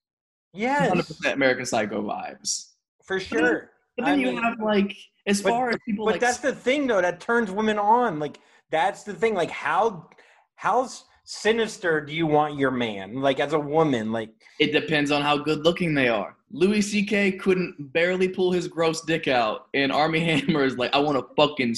[0.54, 2.70] yes, 100% American Psycho vibes.
[3.04, 3.72] for sure.
[3.98, 6.38] But then I you mean- have like, as But- far as people but like, that's
[6.38, 8.40] the thing though that turns women on like
[8.72, 10.08] that's the thing like how
[10.56, 10.88] how
[11.26, 15.38] sinister do you want your man like as a woman like it depends on how
[15.38, 16.36] good looking they are.
[16.52, 17.34] Louis C.K.
[17.34, 21.26] couldn't barely pull his gross dick out, and Armie Hammer is like, I want to
[21.36, 21.76] fucking,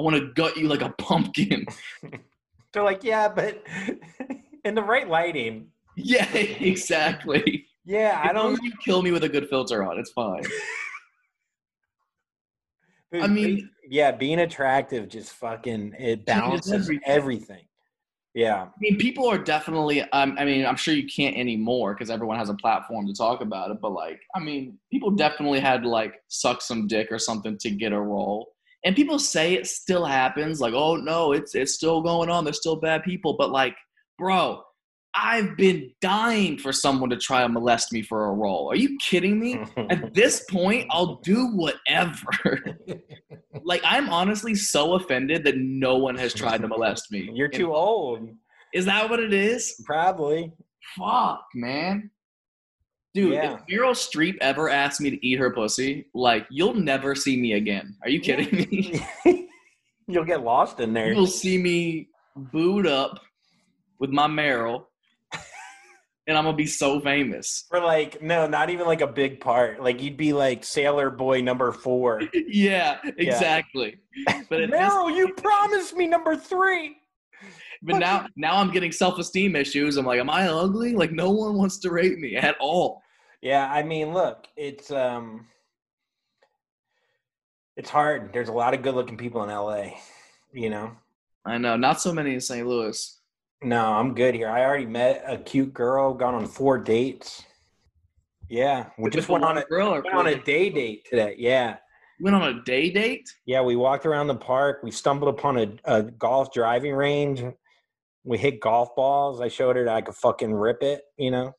[0.00, 1.66] I want to gut you like a pumpkin.
[2.72, 3.62] they're like yeah but
[4.64, 7.66] in the right lighting yeah, exactly.
[7.84, 10.42] yeah i As don't you kill me with a good filter on, it's fine.
[13.12, 17.02] I mean- yeah being attractive just fucking it balances everything.
[17.04, 17.64] everything,
[18.34, 20.00] yeah I mean, people are definitely.
[20.12, 23.40] Um, I mean, I'm sure you can't anymore because everyone has a platform to talk
[23.42, 23.78] about it.
[23.82, 27.70] But like, I mean, people definitely had to like suck some dick or something to
[27.70, 28.52] get a role.
[28.84, 30.60] And people say it still happens.
[30.60, 32.44] Like, oh no, it's it's still going on.
[32.44, 33.36] There's still bad people.
[33.38, 33.76] But like,
[34.18, 34.62] bro,
[35.14, 38.70] I've been dying for someone to try to molest me for a role.
[38.70, 39.60] Are you kidding me?
[39.76, 42.64] At this point, I'll do whatever.
[43.62, 47.28] like, I'm honestly so offended that no one has tried to molest me.
[47.34, 48.28] you're too old
[48.72, 49.82] Is that what it is?
[49.84, 50.52] probably
[50.96, 52.10] Fuck, man.
[53.12, 53.54] Dude, Yeah.
[53.54, 57.54] if Meryl Streep ever asked me to eat her pussy, like, you'll never see me
[57.54, 57.96] again.
[58.02, 59.04] Are you kidding me?
[60.06, 63.20] you'll get lost in there You'll see me booed up
[63.98, 64.86] with my Meryl,
[66.26, 67.66] and I'm gonna be so famous.
[67.68, 69.82] For like no, not even like a big part.
[69.82, 72.22] Like you'd be like Sailor Boy number four.
[72.32, 73.98] yeah, exactly.
[74.48, 76.96] But at this, Meryl, you promised me number three.
[77.82, 79.96] but now, now I'm getting self-esteem issues.
[79.96, 80.94] I'm like, am I ugly?
[80.94, 83.02] Like, no one wants to rate me at all.
[83.42, 85.46] Yeah, I mean, look, it's um
[87.76, 88.32] it's hard.
[88.32, 89.92] There's a lot of good-looking people in LA,
[90.52, 90.92] you know.
[91.46, 92.66] I know, not so many in St.
[92.66, 93.18] Louis.
[93.62, 94.48] No, I'm good here.
[94.48, 97.42] I already met a cute girl, gone on four dates.
[98.48, 101.36] Yeah, we just went on a girl went on a day date today.
[101.38, 101.76] Yeah.
[102.20, 103.28] Went on a day date.
[103.46, 104.80] Yeah, we walked around the park.
[104.82, 107.42] We stumbled upon a, a golf driving range.
[108.24, 109.40] We hit golf balls.
[109.40, 111.54] I showed her that I could fucking rip it, you know?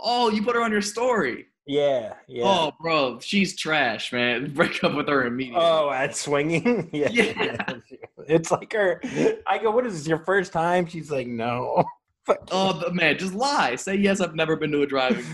[0.00, 1.46] Oh, you put her on your story.
[1.66, 2.44] Yeah, yeah.
[2.44, 4.52] Oh, bro, she's trash, man.
[4.54, 5.64] Break up with her immediately.
[5.64, 6.90] Oh, at swinging?
[6.92, 7.08] yeah.
[7.10, 7.56] Yeah.
[8.26, 9.02] It's like her.
[9.46, 10.86] I go, what is this, your first time?
[10.86, 11.84] She's like, no.
[12.50, 13.76] Oh, man, just lie.
[13.76, 14.22] Say yes.
[14.22, 15.26] I've never been to a driving.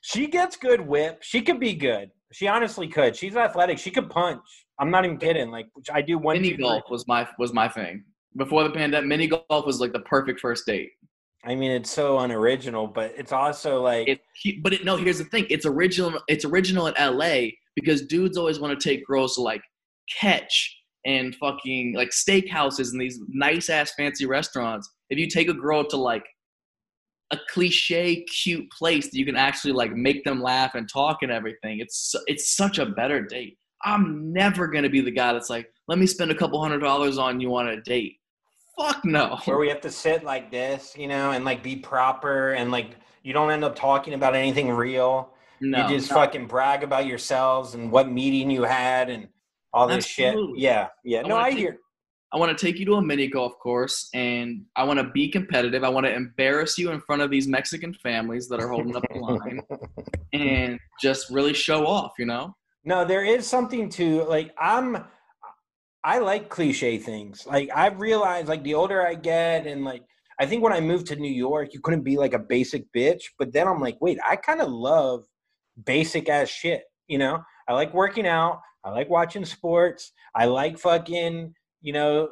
[0.00, 1.18] She gets good whip.
[1.20, 2.10] She could be good.
[2.32, 3.14] She honestly could.
[3.14, 3.78] She's athletic.
[3.78, 4.40] She could punch.
[4.78, 5.50] I'm not even kidding.
[5.50, 8.04] Like I do one mini golf was my was my thing
[8.36, 9.08] before the pandemic.
[9.08, 10.90] Mini golf was like the perfect first date.
[11.44, 14.20] I mean, it's so unoriginal, but it's also like It,
[14.62, 15.46] but it, no, here's the thing.
[15.50, 16.20] It's original.
[16.28, 17.56] It's original in L.A.
[17.74, 19.62] because dudes always want to take girls to like
[20.20, 24.88] catch and fucking like steakhouses and these nice ass fancy restaurants.
[25.10, 26.24] If you take a girl to like
[27.32, 31.32] a cliche cute place that you can actually like make them laugh and talk and
[31.32, 33.58] everything, it's it's such a better date.
[33.84, 37.18] I'm never gonna be the guy that's like, let me spend a couple hundred dollars
[37.18, 38.16] on you on a date.
[38.78, 39.38] Fuck no.
[39.44, 42.96] where we have to sit like this, you know, and like be proper and like
[43.22, 45.30] you don't end up talking about anything real.
[45.60, 46.16] No, you just no.
[46.16, 49.28] fucking brag about yourselves and what meeting you had and
[49.72, 50.54] all this Absolutely.
[50.54, 50.62] shit.
[50.62, 51.20] Yeah, yeah.
[51.20, 51.78] I No, wanna I take- hear.
[52.32, 55.28] I want to take you to a mini golf course and I want to be
[55.28, 55.84] competitive.
[55.84, 59.04] I want to embarrass you in front of these Mexican families that are holding up
[59.12, 59.60] the line
[60.32, 62.54] and just really show off, you know?
[62.84, 64.52] No, there is something to like.
[64.58, 65.04] I'm.
[66.04, 67.46] I like cliche things.
[67.46, 70.02] Like I've realized, like the older I get, and like
[70.40, 73.22] I think when I moved to New York, you couldn't be like a basic bitch.
[73.38, 75.24] But then I'm like, wait, I kind of love
[75.84, 76.82] basic ass shit.
[77.06, 78.60] You know, I like working out.
[78.84, 80.12] I like watching sports.
[80.34, 81.54] I like fucking.
[81.82, 82.28] You know,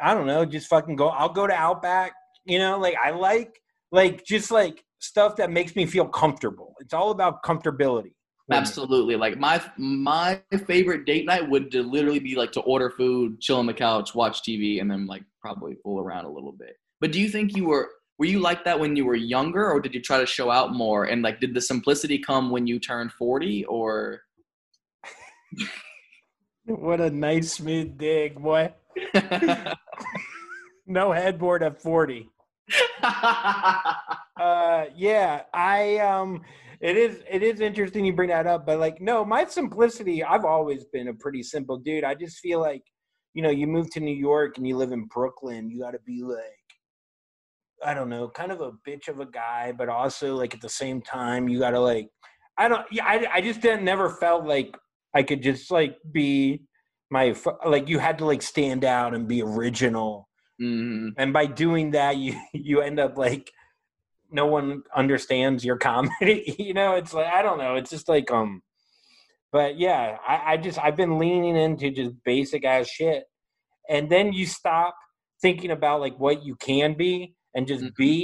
[0.00, 1.08] I don't know, just fucking go.
[1.08, 2.12] I'll go to Outback.
[2.44, 3.60] You know, like I like
[3.92, 6.74] like just like stuff that makes me feel comfortable.
[6.80, 8.12] It's all about comfortability.
[8.52, 9.16] Absolutely.
[9.16, 13.58] Like my my favorite date night would to literally be like to order food, chill
[13.58, 16.76] on the couch, watch TV, and then like probably fool around a little bit.
[17.00, 17.88] But do you think you were
[18.18, 20.74] were you like that when you were younger, or did you try to show out
[20.74, 21.04] more?
[21.04, 24.20] And like, did the simplicity come when you turned forty, or?
[26.66, 28.72] What a nice smooth dig, boy.
[30.86, 32.28] No headboard at 40.
[34.36, 36.42] Uh yeah, I um
[36.80, 40.44] it is it is interesting you bring that up, but like no, my simplicity, I've
[40.44, 42.02] always been a pretty simple dude.
[42.02, 42.82] I just feel like,
[43.34, 46.00] you know, you move to New York and you live in Brooklyn, you got to
[46.04, 46.42] be like
[47.84, 50.68] I don't know, kind of a bitch of a guy, but also like at the
[50.68, 52.08] same time you got to like
[52.58, 54.76] I don't yeah, I I just didn't never felt like
[55.14, 56.64] I could just like be
[57.16, 57.26] my
[57.74, 60.12] like you had to like stand out and be original.
[60.62, 61.08] Mhm.
[61.20, 62.30] and by doing that you
[62.68, 63.46] you end up like
[64.40, 64.68] no one
[65.02, 66.90] understands your comedy you know?
[67.00, 67.74] It's like i don't know.
[67.80, 68.50] It's just like um
[69.56, 70.02] but yeah
[70.32, 73.22] i, I just i've been leaning into just basic ass shit.
[73.94, 74.94] And then you stop
[75.42, 77.14] thinking about like what you can be
[77.54, 77.96] and just Mhm.
[78.04, 78.14] be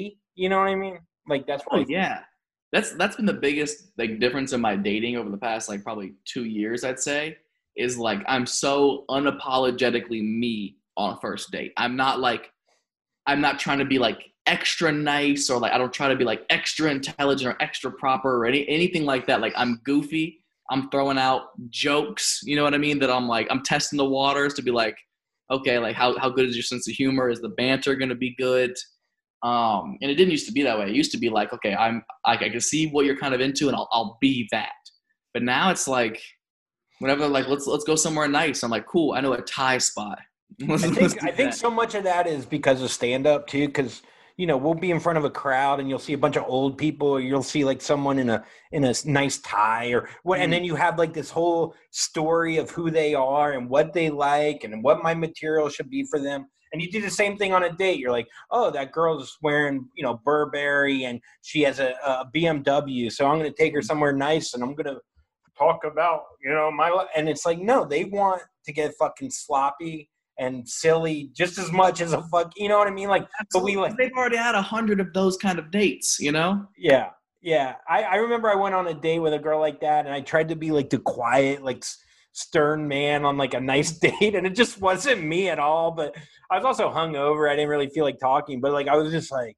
[0.41, 0.99] you know what i mean?
[1.33, 2.17] Like that's what Oh yeah,
[2.75, 6.11] that's that's been the biggest like difference in my dating over the past like probably
[6.33, 6.81] two years.
[6.89, 7.23] I'd say
[7.81, 11.73] is like I'm so unapologetically me on a first date.
[11.77, 12.51] I'm not like
[13.27, 16.25] I'm not trying to be like extra nice or like I don't try to be
[16.25, 19.41] like extra intelligent or extra proper or any anything like that.
[19.41, 20.39] Like I'm goofy.
[20.71, 22.41] I'm throwing out jokes.
[22.45, 22.99] You know what I mean?
[22.99, 24.97] That I'm like I'm testing the waters to be like,
[25.51, 27.31] okay, like how how good is your sense of humor?
[27.31, 28.75] Is the banter gonna be good?
[29.43, 31.75] um and it didn't used to be that way it used to be like okay
[31.75, 34.73] i'm i, I can see what you're kind of into and I'll, I'll be that
[35.33, 36.21] but now it's like
[37.01, 40.19] whenever like let's let's go somewhere nice i'm like cool i know a thai spot
[40.61, 43.67] Let's- I think I think so much of that is because of stand up too,
[43.67, 44.03] because
[44.37, 46.45] you know we'll be in front of a crowd and you'll see a bunch of
[46.49, 50.39] old people, or you'll see like someone in a in a nice tie, or what,
[50.39, 50.43] Mhm.
[50.45, 54.11] and then you have like this whole story of who they are and what they
[54.11, 56.47] like and what my material should be for them.
[56.73, 57.99] And you do the same thing on a date.
[58.01, 63.11] You're like, oh, that girl's wearing you know Burberry and she has a, a BMW,
[63.11, 65.01] so I'm going to take her somewhere nice and I'm going to
[65.61, 69.31] talk about you know my li-" and it's like no, they want to get fucking
[69.31, 72.51] sloppy and silly just as much as a fuck.
[72.57, 73.09] You know what I mean?
[73.09, 76.33] Like, but we like, they've already had a hundred of those kind of dates you
[76.33, 77.11] know yeah,
[77.43, 77.75] yeah.
[77.89, 80.21] I, I remember I went on a date with a girl like that, and I
[80.21, 81.85] tried to be like the quiet, like
[82.33, 85.91] stern man on like a nice date, and it just wasn't me at all.
[85.93, 86.15] But
[86.51, 87.51] I was also hungover.
[87.51, 89.57] I didn't really feel like talking, but like I was just like,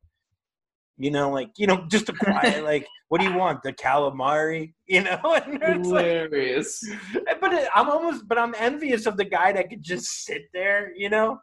[0.99, 3.63] You know, like you know, just a quiet like, what do you want?
[3.63, 4.75] The calamari?
[4.87, 6.85] You know, and it's like, Hilarious.
[7.41, 10.93] but it, I'm almost, but I'm envious of the guy that could just sit there,
[10.95, 11.41] you know,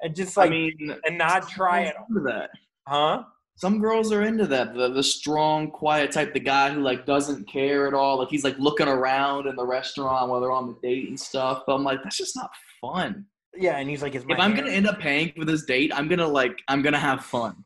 [0.00, 2.48] and just like I mean, and not try it, that.
[2.86, 3.24] huh?
[3.56, 4.72] Some girls are into that.
[4.74, 8.18] The the strong, quiet type, the guy who like doesn't care at all.
[8.18, 11.64] Like he's like looking around in the restaurant while they're on the date and stuff.
[11.66, 13.26] But I'm like, that's just not fun.
[13.54, 16.06] Yeah, and he's like, If I'm hair-" gonna end up paying for this date, I'm
[16.08, 17.64] gonna like I'm gonna have fun.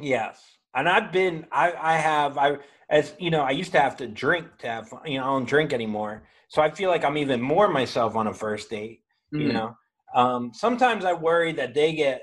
[0.00, 0.42] Yes,
[0.74, 2.58] and I've been, I, I have, I,
[2.90, 5.00] as you know, I used to have to drink to have, fun.
[5.06, 8.26] you know, I don't drink anymore, so I feel like I'm even more myself on
[8.26, 9.02] a first date.
[9.32, 9.52] You Mm.
[9.54, 9.76] know,
[10.14, 12.22] um, sometimes I worry that they get,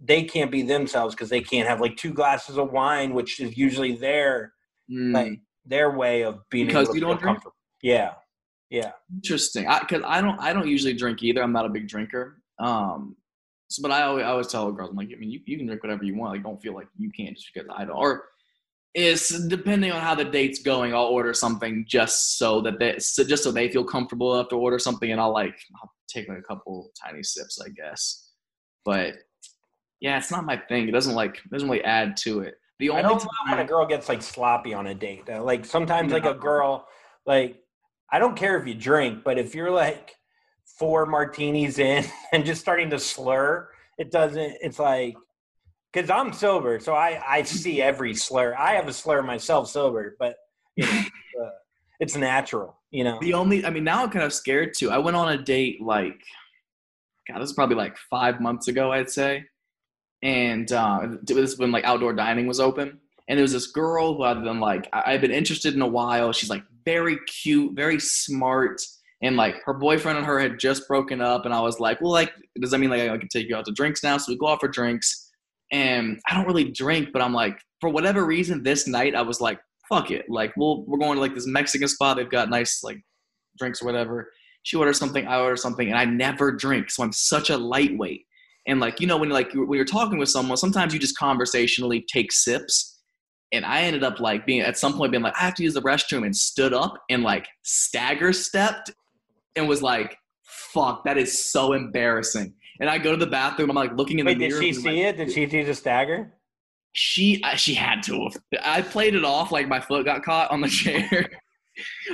[0.00, 3.56] they can't be themselves because they can't have like two glasses of wine, which is
[3.56, 4.52] usually their,
[4.90, 5.14] Mm.
[5.14, 7.38] like their way of being Because you don't drink?
[7.80, 8.14] Yeah,
[8.70, 8.92] yeah.
[9.14, 9.66] Interesting.
[9.66, 11.42] I, Because I, don't I don't usually drink either.
[11.42, 12.42] I'm not a big drinker.
[12.58, 13.16] Um,
[13.68, 15.66] so, but I always, I always tell girls, I'm like, I mean, you, you can
[15.66, 16.32] drink whatever you want.
[16.32, 17.96] Like, don't feel like you can't just because I don't.
[17.96, 18.24] Or
[18.94, 20.94] it's depending on how the date's going.
[20.94, 24.56] I'll order something just so that they so just so they feel comfortable enough to
[24.56, 28.30] order something, and I'll like I'll take like a couple tiny sips, I guess.
[28.84, 29.14] But
[30.00, 30.88] yeah, it's not my thing.
[30.88, 32.54] It doesn't like it doesn't really add to it.
[32.78, 35.28] The I only don't love when a girl gets like sloppy on a date.
[35.28, 36.86] Like sometimes, like a girl,
[37.26, 37.56] like
[38.12, 40.14] I don't care if you drink, but if you're like
[40.78, 44.56] four martinis in and just starting to slur, it doesn't.
[44.60, 45.16] It's like
[45.92, 48.54] because I'm sober, so I I see every slur.
[48.58, 50.36] I have a slur myself sober, but
[50.76, 51.02] you know,
[51.44, 51.50] uh,
[52.00, 52.76] it's natural.
[52.90, 54.90] You know, the only I mean now I'm kind of scared too.
[54.90, 56.20] I went on a date like
[57.28, 59.44] God, this is probably like five months ago, I'd say.
[60.22, 62.98] And uh, this was when like outdoor dining was open.
[63.28, 66.32] And there was this girl who I'd been like, I've been interested in a while.
[66.32, 68.82] She's like very cute, very smart.
[69.24, 71.46] And like her boyfriend and her had just broken up.
[71.46, 73.64] And I was like, well, like, does that mean like I can take you out
[73.64, 74.18] to drinks now?
[74.18, 75.32] So we go out for drinks.
[75.72, 79.40] And I don't really drink, but I'm like, for whatever reason, this night I was
[79.40, 79.58] like,
[79.88, 80.26] fuck it.
[80.28, 82.18] Like, we'll, we're going to like this Mexican spot.
[82.18, 83.00] They've got nice like
[83.58, 84.30] drinks or whatever.
[84.62, 86.90] She orders something, I order something, and I never drink.
[86.90, 88.26] So I'm such a lightweight.
[88.66, 92.04] And like, you know, when like when you're talking with someone, sometimes you just conversationally
[92.12, 93.00] take sips.
[93.52, 95.74] And I ended up like being at some point being like, I have to use
[95.74, 98.90] the restroom and stood up and like stagger stepped
[99.56, 102.54] and was like, fuck, that is so embarrassing.
[102.80, 104.60] And I go to the bathroom, I'm like looking in wait, the mirror.
[104.60, 105.16] did she see like, it?
[105.16, 106.32] Did she see the stagger?
[106.94, 108.30] she I- she had to.
[108.62, 111.28] I played it off like my foot got caught on the chair,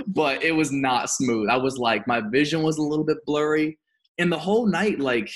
[0.07, 1.49] but it was not smooth.
[1.49, 3.78] I was like my vision was a little bit blurry,
[4.18, 5.30] and the whole night like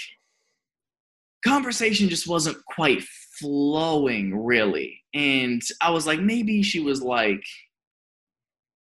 [1.45, 3.03] conversation just wasn't quite
[3.39, 5.03] flowing really.
[5.13, 7.45] And I was like maybe she was like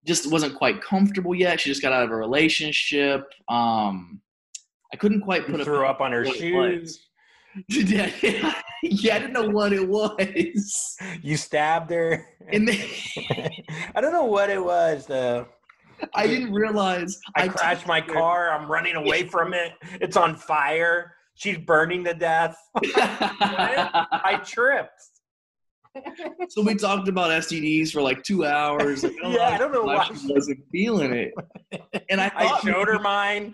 [0.10, 1.62] just wasn't quite comfortable yet.
[1.62, 3.32] She just got out of a relationship.
[3.47, 4.22] Um
[4.91, 7.05] I couldn't quite You put a threw up on her shoes.
[7.68, 8.12] yeah,
[8.82, 10.97] yeah, I didn't know what it was.
[11.22, 12.26] You stabbed her.
[12.51, 12.80] And then
[13.95, 15.47] I don't know what it was though.
[16.16, 18.51] I didn't realize I, crashed my her- car.
[18.51, 19.74] I'm running away from it.
[20.01, 21.14] It's on fire.
[21.36, 22.57] She's burning to death.
[22.76, 25.09] I tripped.
[26.50, 29.04] so we talked about STDs for like two hours.
[29.04, 31.34] Like, Yeah, I don't know why why she wasn't feeling it.
[32.10, 33.54] And I I showed her mine.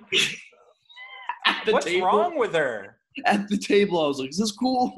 [1.45, 2.07] at the What's table.
[2.07, 2.97] wrong with her?
[3.25, 4.93] At the table, I was like, "Is this cool?"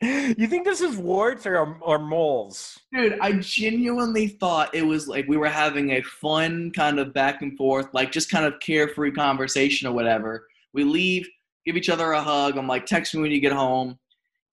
[0.00, 2.78] you think this is warts or or moles?
[2.92, 7.42] Dude, I genuinely thought it was like we were having a fun kind of back
[7.42, 10.46] and forth, like just kind of carefree conversation or whatever.
[10.72, 11.26] We leave,
[11.66, 12.56] give each other a hug.
[12.56, 13.98] I'm like, text me when you get home.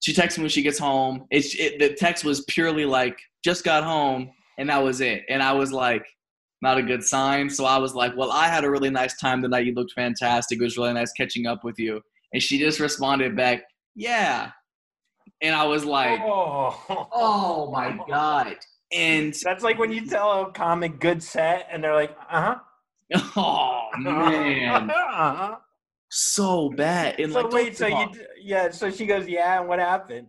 [0.01, 1.25] She texts me when she gets home.
[1.31, 5.23] It's it, the text was purely like, just got home, and that was it.
[5.29, 6.05] And I was like,
[6.61, 7.49] not a good sign.
[7.49, 9.65] So I was like, well, I had a really nice time tonight.
[9.65, 10.59] You looked fantastic.
[10.59, 12.01] It was really nice catching up with you.
[12.33, 13.63] And she just responded back,
[13.95, 14.51] yeah.
[15.41, 18.57] And I was like, oh, oh my god.
[18.93, 22.55] And That's like when you tell a comic good set, and they're like, uh huh.
[23.35, 25.55] oh man, uh-huh.
[26.15, 27.19] So bad.
[27.19, 28.07] And So like, wait, so you
[28.41, 28.71] yeah?
[28.71, 30.27] So she goes, yeah, and what happened?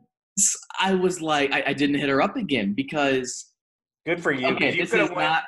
[0.80, 3.52] I was like, I, I didn't hit her up again because
[4.04, 4.48] Good for you.
[4.48, 5.16] okay, you this is went.
[5.16, 5.44] not.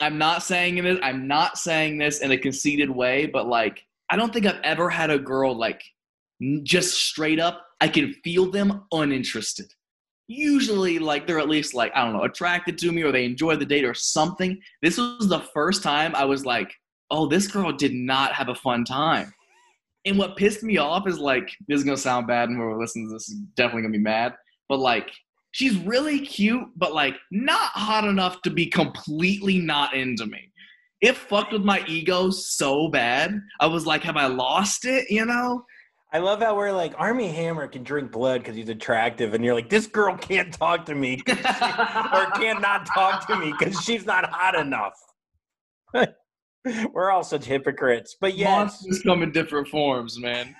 [0.00, 1.00] I'm not saying it.
[1.02, 4.88] I'm not saying this in a conceited way, but like, I don't think I've ever
[4.90, 5.82] had a girl like
[6.62, 7.66] just straight up.
[7.80, 9.72] I can feel them uninterested.
[10.28, 13.56] Usually, like they're at least like I don't know, attracted to me or they enjoy
[13.56, 14.60] the date or something.
[14.82, 16.70] This was the first time I was like,
[17.10, 19.32] oh, this girl did not have a fun time.
[20.04, 23.10] And what pissed me off is like, this is gonna sound bad, and whoever listens
[23.10, 24.34] to this is definitely gonna be mad.
[24.68, 25.10] But like,
[25.52, 30.52] she's really cute, but like not hot enough to be completely not into me.
[31.00, 33.40] It fucked with my ego so bad.
[33.58, 35.10] I was like, have I lost it?
[35.10, 35.64] You know?
[36.12, 39.54] I love how we're like Armie Hammer can drink blood because he's attractive, and you're
[39.54, 41.36] like, this girl can't talk to me, she- or
[42.34, 44.94] can't not talk to me because she's not hot enough.
[46.92, 50.54] we're all such hypocrites, but yes, Monsters come in different forms, man.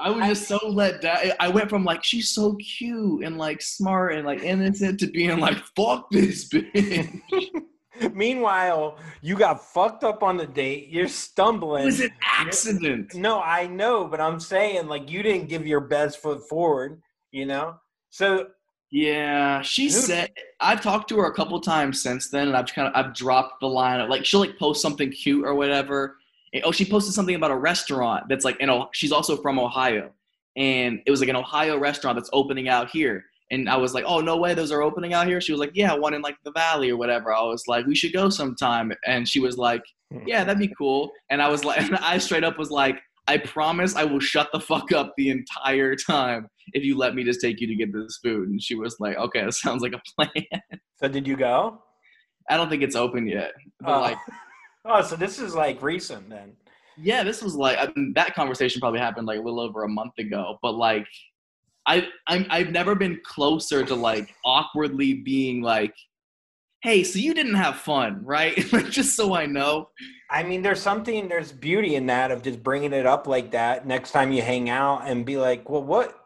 [0.00, 1.18] I was just so let down.
[1.38, 5.38] I went from like she's so cute and like smart and like innocent to being
[5.38, 7.20] like fuck this bitch.
[8.14, 10.88] Meanwhile, you got fucked up on the date.
[10.88, 11.84] You're It stumbling.
[11.84, 13.14] was an accident.
[13.14, 17.00] No, I know, but I'm saying like you didn't give your best foot forward.
[17.30, 17.76] You know,
[18.10, 18.48] so
[18.92, 19.92] Yeah, she Dude.
[19.92, 23.14] said I've talked to her a couple times since then, and I've kind of I've
[23.14, 26.18] dropped the line of like she'll like post something cute or whatever.
[26.52, 29.58] And- oh, she posted something about a restaurant that's like you know she's also from
[29.58, 30.10] Ohio,
[30.58, 33.24] and it was like an Ohio restaurant that's opening out here.
[33.50, 35.40] And I was like, oh no way, those are opening out here.
[35.40, 37.32] She was like, yeah, one in like the valley or whatever.
[37.34, 38.92] I was like, we should go sometime.
[39.06, 40.20] And she was like, hmm.
[40.26, 41.10] yeah, that'd be cool.
[41.30, 44.60] And I was like, I straight up was like, I promise I will shut the
[44.60, 48.18] fuck up the entire time if you let me just take you to get this
[48.22, 48.48] food.
[48.48, 50.60] And she was like, okay, that sounds like a plan.
[50.96, 51.82] so did you go?
[52.50, 53.52] I don't think it's open yet.
[53.80, 54.00] But Oh.
[54.00, 54.18] like,
[54.84, 56.52] oh, so this is like recent then.
[56.98, 59.88] yeah, this was like, I mean, that conversation probably happened like a little over a
[59.88, 60.58] month ago.
[60.62, 61.06] But like,
[61.86, 65.94] I, I'm, I've never been closer to like awkwardly being like,
[66.82, 68.56] hey, so you didn't have fun, right?
[68.90, 69.88] just so I know.
[70.30, 73.86] I mean, there's something, there's beauty in that of just bringing it up like that
[73.86, 76.21] next time you hang out and be like, well, what,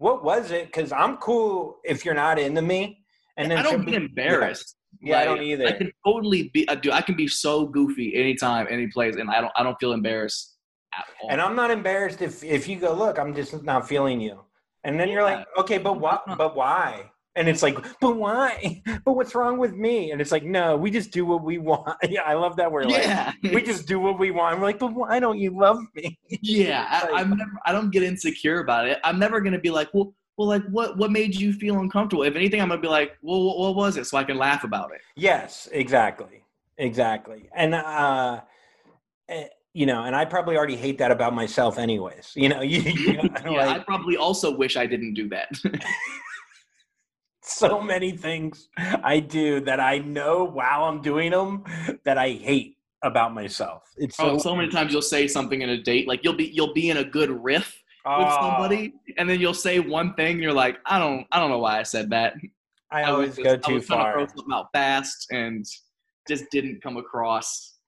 [0.00, 0.66] what was it?
[0.66, 3.04] Because I'm cool if you're not into me.
[3.36, 4.76] And then I don't get embarrassed.
[5.02, 5.66] Yeah, I don't either.
[5.66, 6.66] I can totally be.
[6.66, 6.90] Uh, I do.
[6.90, 9.52] I can be so goofy anytime, any place, and I don't.
[9.56, 10.56] I don't feel embarrassed
[10.94, 11.30] at all.
[11.30, 14.40] And I'm not embarrassed if if you go, look, I'm just not feeling you.
[14.84, 16.24] And then you're like, okay, but what?
[16.38, 17.09] But why?
[17.36, 18.82] And it's like, but why?
[19.04, 20.10] But what's wrong with me?
[20.10, 21.96] And it's like, no, we just do what we want.
[22.08, 24.58] Yeah, I love that we're yeah, like, we just do what we want.
[24.58, 26.18] We're like, but why don't you love me?
[26.42, 26.86] yeah.
[26.90, 27.52] I, I'm never.
[27.64, 28.98] I don't get insecure about it.
[29.04, 30.96] I'm never gonna be like, well, well, like what?
[30.96, 32.24] What made you feel uncomfortable?
[32.24, 34.06] If anything, I'm gonna be like, well, what, what was it?
[34.06, 35.00] So I can laugh about it.
[35.14, 36.42] Yes, exactly,
[36.78, 37.48] exactly.
[37.54, 38.40] And uh,
[39.28, 42.32] eh, you know, and I probably already hate that about myself, anyways.
[42.34, 45.48] You know, you, you know, Yeah, like, I probably also wish I didn't do that.
[47.42, 51.64] So many things I do that I know while I'm doing them
[52.04, 53.84] that I hate about myself.
[53.96, 56.34] It's oh, so, oh, so many times you'll say something in a date, like you'll
[56.36, 60.14] be you'll be in a good riff with Oh, somebody, and then you'll say one
[60.14, 62.34] thing, and you're like, I don't, I don't know why I said that.
[62.90, 64.12] I was always just- go I too was trying to far.
[64.14, 65.64] throw something out fast and
[66.28, 67.78] just didn't come across.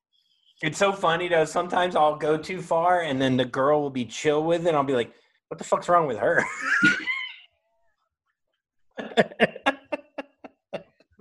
[0.62, 1.44] It's so funny though.
[1.44, 4.68] Sometimes I'll go too far, and then the girl will be chill with it.
[4.68, 5.12] And I'll be like,
[5.48, 6.44] "What the fuck's wrong with her?"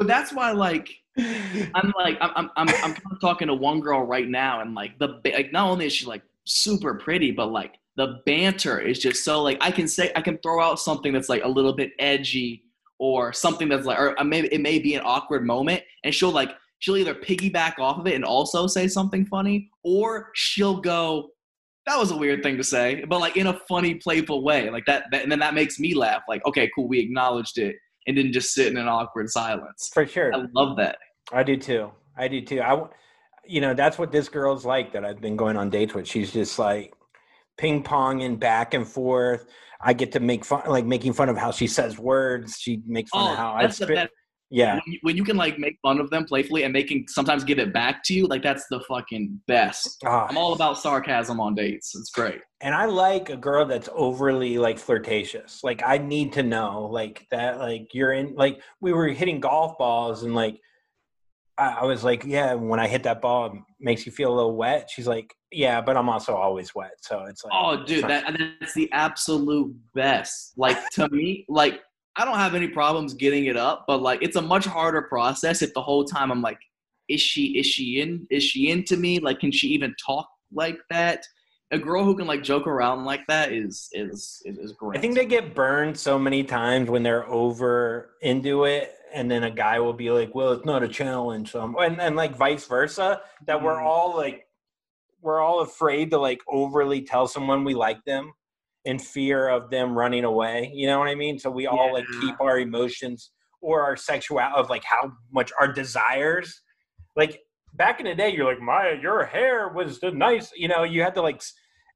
[0.02, 3.82] But that's why, like, I'm like, I'm, I'm, I'm, I'm kind of talking to one
[3.82, 7.52] girl right now, and like the like, not only is she like super pretty, but
[7.52, 11.14] like the banter is just so like I can say I can throw out something
[11.14, 12.64] that's like a little bit edgy
[12.98, 16.32] or something that's like, or uh, maybe it may be an awkward moment, and she'll
[16.32, 21.30] like she'll either piggyback off of it and also say something funny, or she'll go.
[21.92, 24.86] That was a weird thing to say, but like in a funny, playful way, like
[24.86, 26.22] that, that and then that makes me laugh.
[26.30, 27.76] Like, okay, cool, we acknowledged it,
[28.08, 29.92] and didn't just sit in an awkward silence.
[29.94, 30.98] For sure, I love that.
[31.34, 31.92] I do too.
[32.18, 32.62] I do too.
[32.62, 32.82] I,
[33.46, 36.08] you know, that's what this girl's like that I've been going on dates with.
[36.08, 36.94] She's just like
[37.58, 39.48] ping ponging back and forth.
[39.82, 42.56] I get to make fun, like making fun of how she says words.
[42.58, 44.10] She makes fun Oh, of how I spit.
[44.54, 47.08] Yeah, When you, when you can like make fun of them playfully and they can
[47.08, 50.04] sometimes give it back to you, like that's the fucking best.
[50.06, 51.96] I'm all about sarcasm on dates.
[51.96, 52.42] It's great.
[52.60, 55.64] and I like a girl that's overly like flirtatious.
[55.64, 57.60] Like I need to know like that.
[57.60, 58.36] Like you're in.
[58.36, 60.60] Like we were hitting golf balls, and like
[61.58, 62.54] I, I was like, yeah.
[62.54, 64.90] When I hit that ball, it makes you feel a little wet.
[64.94, 68.74] She's like, yeah, but I'm also always wet, so it's like, Oh, dude, that that's
[68.74, 70.54] the absolute best.
[70.58, 71.82] Like to me, like
[72.18, 75.62] I don't have any problems getting it up, but like it's a much harder process
[75.62, 76.60] if the whole time I'm like,
[77.08, 79.20] is she is she in is she into me?
[79.20, 81.26] Like, can she even talk like that?
[81.72, 84.98] A girl who can like joke around like that is is is, is great.
[84.98, 89.44] I think they get burned so many times when they're over into it, and then
[89.44, 92.66] a guy will be like, "Well, it's not a challenge," um, and and like vice
[92.68, 93.22] versa.
[93.48, 93.86] That we're Mhm.
[93.86, 94.48] all like,
[95.22, 98.34] we're all afraid to like overly tell someone we like them,
[98.86, 100.72] in fear of them running away.
[100.74, 101.38] You know what I mean?
[101.40, 105.72] So we all like keep our emotions or our sexuality of like how much our
[105.72, 106.62] desires.
[107.16, 107.40] Like
[107.74, 110.84] back in the day, you're like, "My, your hair was the nice," you know.
[110.84, 111.42] You had to like.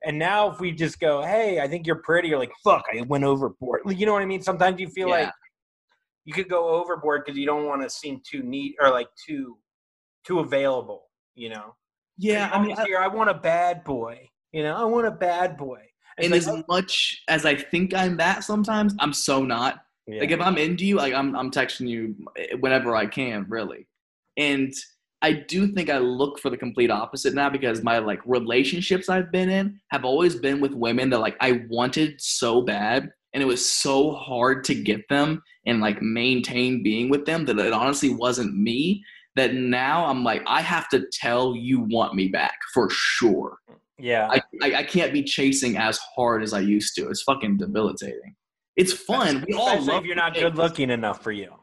[0.04, 3.02] And now, if we just go, "Hey, I think you're pretty," you're like, "Fuck, I
[3.02, 4.42] went overboard." You know what I mean?
[4.42, 5.16] Sometimes you feel Yeah.
[5.16, 5.32] like
[6.26, 9.58] you could go overboard because you don't want to seem too neat or like too
[10.26, 11.04] too available.
[11.34, 11.76] You know?
[12.18, 14.30] yeah, I mean, I, I want a bad boy.
[14.52, 15.82] You know, I want a bad boy.
[16.18, 16.64] And like, as oh.
[16.68, 19.84] much as I think I'm that sometimes, I'm so not.
[20.08, 20.22] yeah.
[20.22, 22.16] Like if I'm into you, like I'm I'm texting you
[22.60, 23.88] whenever I can, really.
[24.38, 24.74] And
[25.22, 29.32] I do think I look for the complete opposite now because my like relationships I've
[29.32, 33.48] been in have always been with women that like I wanted so bad and it
[33.48, 38.14] was so hard to get them and like maintain being with them that it honestly
[38.14, 39.04] wasn't me
[39.36, 43.58] that now I'm like I have to tell you want me back for sure.
[44.00, 44.28] Yeah.
[44.30, 47.10] I, I, I can't be chasing as hard as I used to.
[47.10, 48.36] It's fucking debilitating.
[48.76, 49.46] It's fun.
[49.48, 51.54] We all love if you're not good looking enough for you.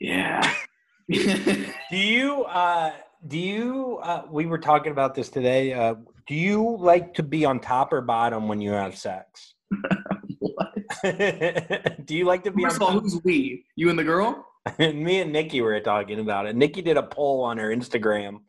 [0.00, 0.54] Yeah.
[1.10, 2.92] Do you uh
[3.26, 5.72] do you uh we were talking about this today.
[5.72, 5.94] Uh
[6.26, 9.54] do you like to be on top or bottom when you have sex?
[10.38, 10.74] what?
[12.04, 13.02] do you like to be First of on all, top?
[13.04, 13.64] who's we?
[13.74, 14.46] You and the girl?
[14.78, 16.54] Me and Nikki were talking about it.
[16.54, 18.40] Nikki did a poll on her Instagram.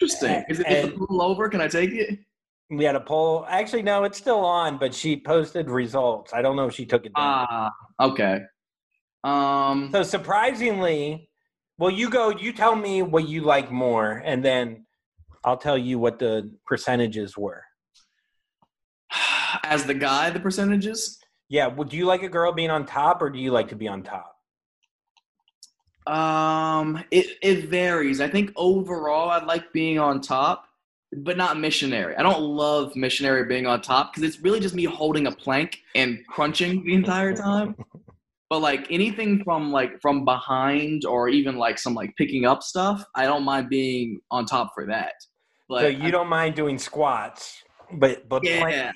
[0.00, 0.44] Interesting.
[0.48, 1.48] Is it is the pool over?
[1.48, 2.18] Can I take it?
[2.70, 3.44] We had a poll.
[3.48, 6.32] Actually, no, it's still on, but she posted results.
[6.32, 7.46] I don't know if she took it down.
[7.50, 7.70] Ah,
[8.00, 8.40] okay.
[9.24, 11.28] Um, so surprisingly,
[11.78, 12.30] well, you go.
[12.30, 14.86] You tell me what you like more, and then
[15.44, 17.64] I'll tell you what the percentages were.
[19.64, 21.18] as the guy, the percentages.
[21.48, 21.66] Yeah.
[21.66, 23.88] Well, do you like a girl being on top, or do you like to be
[23.88, 24.34] on top?
[26.10, 28.20] Um, it it varies.
[28.20, 30.64] I think overall, I like being on top,
[31.18, 32.16] but not missionary.
[32.16, 35.78] I don't love missionary being on top because it's really just me holding a plank
[35.94, 37.76] and crunching the entire time.
[38.50, 43.04] But like anything from like from behind or even like some like picking up stuff,
[43.14, 45.12] I don't mind being on top for that.
[45.68, 47.62] But so you don't mind doing squats,
[48.00, 48.58] but but Yeah.
[48.58, 48.94] plank-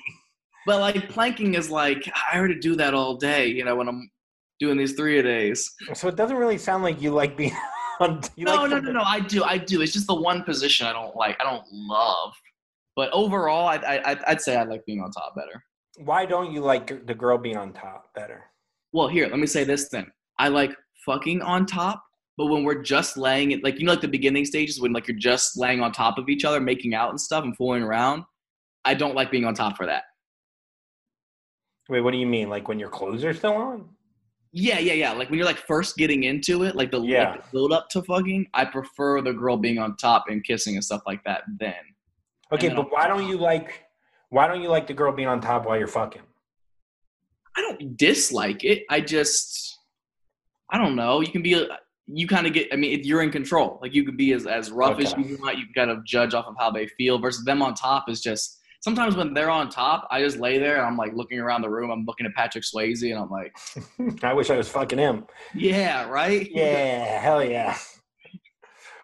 [0.65, 4.11] But like planking is like I already do that all day, you know, when I'm
[4.59, 5.73] doing these three a days.
[5.93, 7.53] so it doesn't really sound like you like being
[7.99, 8.21] on.
[8.35, 9.01] You no, like no, no, no.
[9.01, 9.81] I do, I do.
[9.81, 11.37] It's just the one position I don't like.
[11.39, 12.33] I don't love.
[12.95, 15.63] But overall, I, I, I'd- I'd say I like being on top better.
[15.97, 18.43] Why don't you like the girl being on top better?
[18.93, 20.11] Well, here, let me say this then.
[20.39, 20.71] I like
[21.05, 22.03] fucking on top,
[22.37, 25.07] but when we're just laying it, like you know, like the beginning stages when like
[25.07, 28.23] you're just laying on top of each other, making out and stuff, and fooling around.
[28.85, 30.03] I don't like being on top for that.
[31.89, 32.49] Wait, what do you mean?
[32.49, 33.89] Like when your clothes are still on?
[34.57, 35.11] Yeah, yeah, yeah.
[35.11, 37.35] Like when you're like first getting into it, like the, like, Yeah.
[37.35, 40.83] the build up to fucking, I prefer the girl being on top and kissing and
[40.83, 41.43] stuff like that.
[41.59, 41.73] Then
[42.53, 43.83] Okay, then but I'll- why don't you like?
[44.29, 46.21] Why don't you like the girl being on top while you're fucking?
[47.57, 48.83] I don't dislike it.
[48.89, 49.77] I just,
[50.71, 51.19] I don't know.
[51.19, 51.67] You can be, a,
[52.07, 52.71] you kind of get.
[52.71, 55.37] I mean, if you're in control, like you could be as as rough as you
[55.41, 55.57] want.
[55.57, 57.17] You can kind of judge off of how they feel.
[57.19, 58.59] Versus them on top is just.
[58.85, 61.69] Sometimes when they're on top, I just lay there and I'm like looking around the
[61.71, 61.89] room.
[61.89, 63.57] I'm looking at Patrick Swayze and I'm like,
[64.23, 65.25] I wish I was fucking him.
[65.55, 66.47] yeah, right.
[66.51, 67.75] Yeah, hell yeah.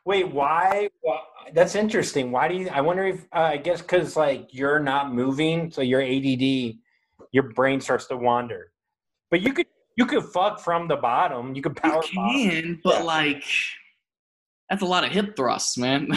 [0.05, 0.87] Wait, why?
[1.01, 1.21] why
[1.55, 2.31] that's interesting.
[2.31, 2.69] Why do you?
[2.69, 6.75] I wonder if uh, I guess because like you're not moving, so your ADD,
[7.31, 8.71] your brain starts to wander.
[9.31, 9.65] But you could
[9.97, 11.55] you could fuck from the bottom.
[11.55, 12.03] You could You power.
[12.13, 12.31] bottom.
[12.49, 13.03] can, but Yeah.
[13.03, 13.43] like
[14.69, 16.07] that's a lot of hip thrusts, man.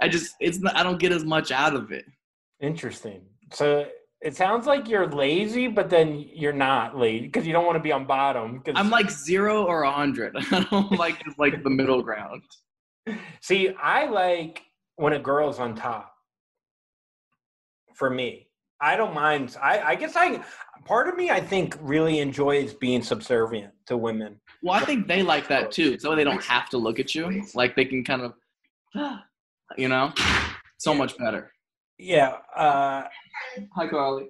[0.00, 2.04] I just it's not, I don't get as much out of it.
[2.62, 3.22] Interesting.
[3.52, 3.86] So
[4.22, 7.82] it sounds like you're lazy, but then you're not lazy because you don't want to
[7.82, 8.60] be on bottom.
[8.60, 10.34] 'cause- I'm like zero or a hundred.
[10.52, 12.42] I don't like just like the middle ground.
[13.40, 14.62] See, I like
[14.96, 16.14] when a girl's on top.
[17.94, 18.48] For me,
[18.80, 19.56] I don't mind.
[19.60, 20.42] I, I guess I,
[20.84, 24.40] part of me, I think, really enjoys being subservient to women.
[24.62, 27.44] Well, I think they like that too, so they don't have to look at you.
[27.54, 28.34] Like they can kind of,
[29.76, 30.12] you know,
[30.78, 31.52] so much better.
[32.02, 32.38] Yeah.
[32.56, 33.04] Uh,
[33.76, 34.26] Hi, Carly.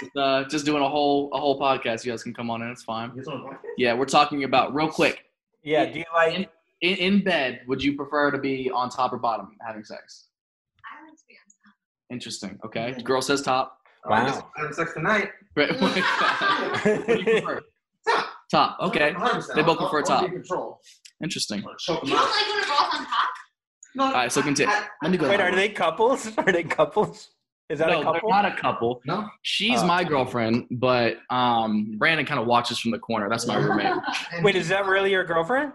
[0.00, 2.04] Just, uh, just doing a whole a whole podcast.
[2.04, 2.68] You guys can come on in.
[2.70, 3.12] It's fine.
[3.76, 5.24] Yeah, we're talking about real quick.
[5.62, 5.84] yeah.
[5.84, 6.48] Do you like?
[6.80, 10.28] In, in bed, would you prefer to be on top or bottom having sex?
[10.84, 11.74] I like to be on top.
[12.10, 12.58] Interesting.
[12.64, 12.92] Okay.
[13.02, 13.78] Girl says top.
[14.06, 14.48] Wow.
[14.56, 15.30] Having sex tonight.
[15.56, 15.80] Right.
[15.80, 16.04] what do you
[17.42, 17.60] prefer?
[18.08, 18.24] Top.
[18.50, 18.78] Top.
[18.80, 19.10] Okay.
[19.12, 19.54] 100%.
[19.56, 20.30] They both prefer I'll top.
[20.30, 20.44] be in.
[21.22, 21.58] Interesting.
[21.58, 22.77] You don't like when we're both on top?
[23.98, 24.72] No, All right, so continue.
[25.02, 25.28] Let me go.
[25.28, 26.30] Wait, are they couples?
[26.38, 27.30] Are they couples?
[27.68, 28.30] Is that no, a they're couple?
[28.30, 29.00] not a couple.
[29.04, 29.28] No.
[29.42, 29.86] She's Oh.
[29.86, 33.28] my girlfriend, but um, Brandon kind of watches from the corner.
[33.28, 33.92] That's my roommate.
[34.42, 35.72] Wait, is that really your girlfriend?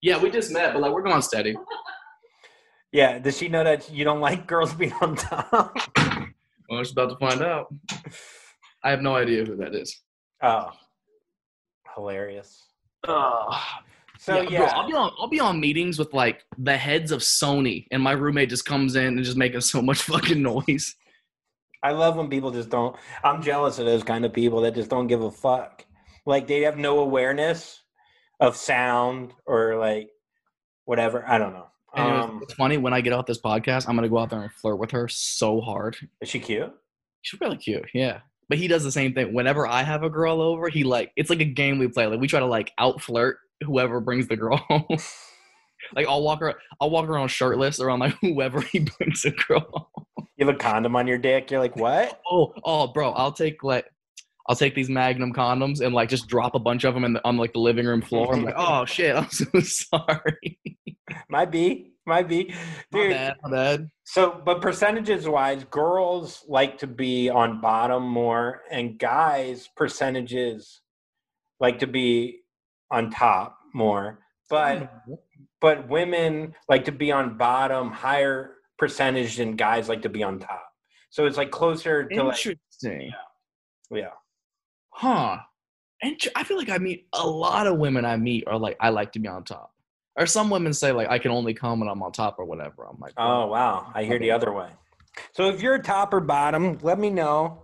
[0.00, 1.56] Yeah, we just met, but like we're going steady.
[2.92, 3.18] Yeah.
[3.20, 5.76] Does she know that you don't like girls being on top?
[6.68, 7.72] Well, she's about to find out.
[8.82, 9.96] I have no idea who that is.
[10.42, 10.70] oh,
[11.94, 12.64] hilarious.
[13.06, 13.60] Uh,
[14.20, 17.10] So yeah, yeah, bro, I'll be on I'll be on meetings with like the heads
[17.10, 20.94] of Sony, and my roommate just comes in and just making so much fucking noise.
[21.82, 22.94] I love when people just don't.
[23.24, 25.86] I'm jealous of those kind of people that just don't give a fuck.
[26.26, 27.80] Like they have no awareness
[28.40, 30.10] of sound or like
[30.84, 31.26] whatever.
[31.26, 31.68] I don't know.
[31.94, 34.52] Um, it's funny when I get off this podcast, I'm gonna go out there and
[34.52, 35.96] flirt with her so hard.
[36.20, 36.70] is she cute?
[37.22, 38.20] She's really cute, yeah.
[38.50, 39.32] But he does the same thing.
[39.32, 42.06] Whenever I have a girl over, he like it's like a game we play.
[42.06, 44.84] Like we try to like out flirt whoever brings the girl home.
[45.94, 49.90] like I'll walk her, I'll walk around shirtless around like whoever he brings a girl.
[49.94, 50.26] Home.
[50.36, 51.50] You have a condom on your dick.
[51.50, 52.20] You're like, what?
[52.30, 53.86] Oh, oh, bro, I'll take like.
[54.48, 57.24] I'll take these Magnum condoms and like just drop a bunch of them in the,
[57.24, 58.34] on like the living room floor.
[58.34, 60.58] I'm like, oh shit, I'm so sorry.
[61.28, 61.92] Might be.
[62.06, 62.52] Might be.
[62.90, 63.90] My Dude, bad, my bad.
[64.02, 70.80] So, but percentages wise, girls like to be on bottom more, and guys percentages
[71.60, 72.39] like to be
[72.90, 74.20] on top more.
[74.48, 74.92] But
[75.60, 80.38] but women like to be on bottom higher percentage than guys like to be on
[80.38, 80.66] top.
[81.10, 83.12] So it's like closer to like interesting.
[83.90, 84.10] yeah.
[84.90, 85.38] Huh.
[86.02, 88.88] And I feel like I meet a lot of women I meet are like, I
[88.88, 89.72] like to be on top.
[90.16, 92.86] Or some women say like, I can only come when I'm on top or whatever.
[92.88, 94.70] I'm like, Oh wow, I hear the other way.
[95.32, 97.62] So if you're top or bottom, let me know.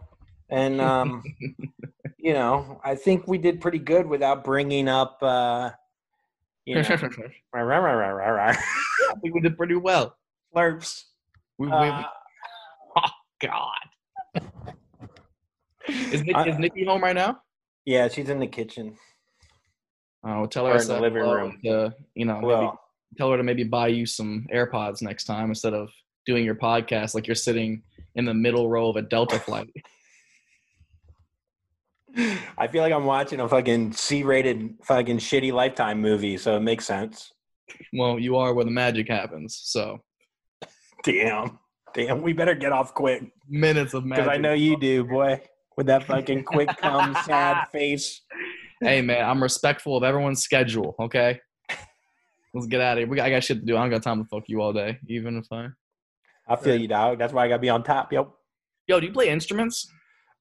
[0.50, 1.22] And um,
[2.26, 5.70] you know, I think we did pretty good without bringing up uh,
[6.64, 6.82] you know,
[7.54, 8.48] rah, rah, rah, rah, rah, rah.
[8.56, 10.16] I think we did pretty well.
[10.52, 11.04] slurps.
[11.56, 12.02] We, we, Uh,
[13.40, 14.42] God.
[15.88, 17.42] Is, Nick, I- is Nikki home right now?
[17.84, 18.96] yeah, she's in the kitchen.
[20.26, 21.60] Oh, tell her in the living room.
[21.62, 22.70] To, you know, maybe,
[23.16, 25.90] tell her to maybe buy you some AirPods next time instead of
[26.26, 27.82] doing your podcast like you're sitting
[28.16, 29.70] in the middle row of a Delta flight.
[32.58, 36.84] I feel like I'm watching a fucking C-rated fucking shitty Lifetime movie, so it makes
[36.86, 37.32] sense.
[37.92, 39.60] Well, you are where the magic happens.
[39.64, 40.00] So
[41.04, 41.58] Damn,
[41.94, 44.24] damn, we better get off quick minutes of magic.
[44.24, 45.40] because I know you do, boy.
[45.76, 48.22] With that fucking quick come sad face.
[48.80, 50.94] hey man, I'm respectful of everyone's schedule.
[50.98, 51.38] Okay,
[52.54, 53.08] let's get out of here.
[53.08, 53.76] We got, I got shit to do.
[53.76, 55.68] I don't got time to fuck you all day, even if I.
[56.48, 57.18] I feel you, dog.
[57.18, 58.12] That's why I gotta be on top.
[58.12, 58.30] Yep.
[58.88, 59.86] Yo, do you play instruments?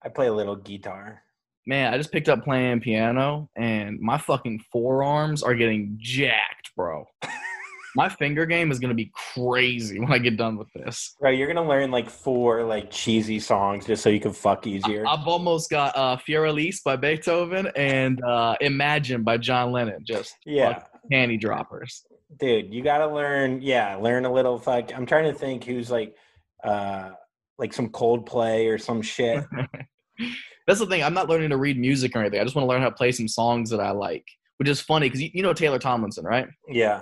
[0.04, 1.22] I play a little guitar.
[1.68, 7.06] Man, I just picked up playing piano, and my fucking forearms are getting jacked, bro.
[7.96, 11.16] my finger game is gonna be crazy when I get done with this.
[11.20, 15.06] Right, you're gonna learn like four like cheesy songs just so you can fuck easier.
[15.08, 20.04] I've almost got uh, Für Elise by Beethoven and uh, Imagine by John Lennon.
[20.06, 22.06] Just yeah, candy droppers.
[22.40, 23.62] dude, you gotta learn.
[23.62, 24.96] Yeah, learn a little fuck.
[24.96, 26.16] I'm trying to think who's like,
[26.64, 27.12] uh,
[27.58, 29.44] like some Coldplay or some shit.
[30.68, 31.04] That's the thing.
[31.04, 32.40] I'm not learning to read music or anything.
[32.40, 34.26] I just want to learn how to play some songs that I like,
[34.58, 36.48] which is funny because you, you know Taylor Tomlinson, right?
[36.68, 37.02] yeah,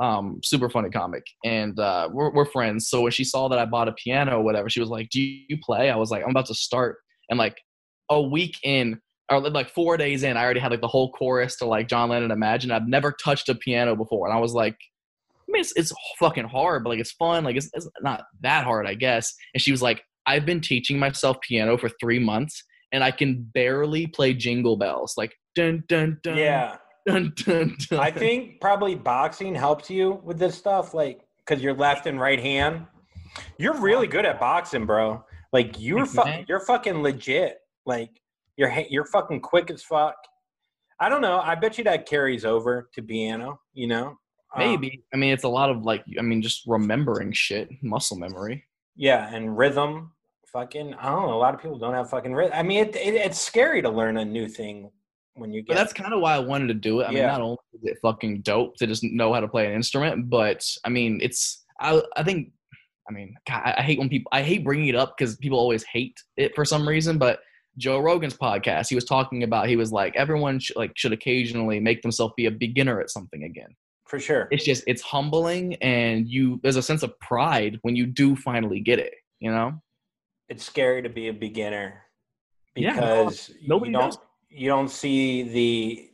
[0.00, 2.88] Um, super funny comic, and uh, we're we're friends.
[2.88, 5.20] So when she saw that I bought a piano or whatever, she was like, "Do
[5.20, 6.98] you play?" I was like, "I'm about to start,"
[7.28, 7.56] and like
[8.10, 9.00] a week in.
[9.30, 12.10] Or like four days in, I already had like the whole chorus to like John
[12.10, 12.70] Lennon Imagine.
[12.70, 16.44] I've never touched a piano before, and I was like, I mean, it's, it's fucking
[16.44, 17.42] hard, but like it's fun.
[17.42, 19.32] Like it's, it's not that hard, I guess.
[19.54, 22.62] And she was like, I've been teaching myself piano for three months,
[22.94, 25.14] and I can barely play Jingle Bells.
[25.18, 26.36] Like dun dun dun.
[26.38, 26.76] yeah.
[27.06, 27.98] Dun dun dun.
[28.00, 32.40] I think probably boxing helps you with this stuff, like because you're left and right
[32.40, 32.86] hand.
[33.58, 35.22] You're really good at boxing, bro.
[35.52, 37.58] Like you're you, fu- you're fucking legit.
[37.84, 38.10] Like
[38.56, 40.14] you're you're fucking quick as fuck.
[41.00, 41.40] I don't know.
[41.40, 43.60] I bet you that carries over to piano.
[43.74, 44.06] You know,
[44.54, 45.02] Um, maybe.
[45.12, 48.64] I mean, it's a lot of like, I mean, just remembering shit, muscle memory.
[48.96, 50.12] yeah, and rhythm.
[50.54, 51.34] Fucking, I don't know.
[51.34, 52.52] A lot of people don't have fucking rhythm.
[52.54, 54.88] I mean, it, it, it's scary to learn a new thing
[55.34, 55.80] when you But get.
[55.80, 57.06] that's kind of why I wanted to do it.
[57.06, 59.72] I mean, not only is it fucking dope to just know how to play an
[59.72, 62.52] instrument, but I mean, it's I I think
[63.10, 65.58] I mean, God, I I hate when people I hate bringing it up because people
[65.58, 67.18] always hate it for some reason.
[67.18, 67.40] But
[67.76, 71.80] Joe Rogan's podcast, he was talking about he was like everyone sh- like should occasionally
[71.80, 73.74] make themselves be a beginner at something again.
[74.06, 74.46] for sure.
[74.52, 78.78] It's just it's humbling and you there's a sense of pride when you do finally
[78.78, 79.14] get it.
[79.40, 79.82] You know?
[80.48, 82.02] It's scary to be a beginner
[82.76, 84.18] Yeah, no, because nobody you don't does.
[84.50, 86.10] you don't see the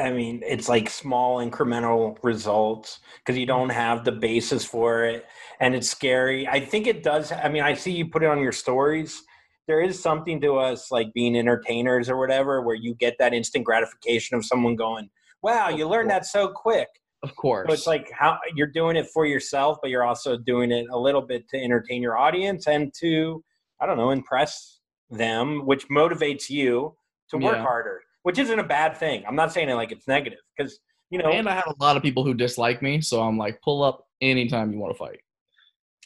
[0.00, 5.26] I mean, it's like small incremental results because you don't have the basis for it,
[5.58, 6.46] and it's scary.
[6.46, 7.32] I think it does.
[7.32, 9.22] I mean, I see you put it on your stories.
[9.66, 13.64] There is something to us like being entertainers or whatever, where you get that instant
[13.64, 15.10] gratification of someone going,
[15.42, 16.88] "Wow, you learned that so quick."
[17.22, 17.68] Of course.
[17.68, 20.98] So it's like how you're doing it for yourself, but you're also doing it a
[20.98, 23.44] little bit to entertain your audience and to,
[23.80, 26.94] I don't know, impress them, which motivates you
[27.30, 27.62] to work Yeah.
[27.62, 29.24] harder, which isn't a bad thing.
[29.26, 30.78] I'm not saying it like it's negative because,
[31.10, 33.60] you know, and I have a lot of people who dislike me, so I'm like,
[33.60, 35.20] pull up anytime you want to fight.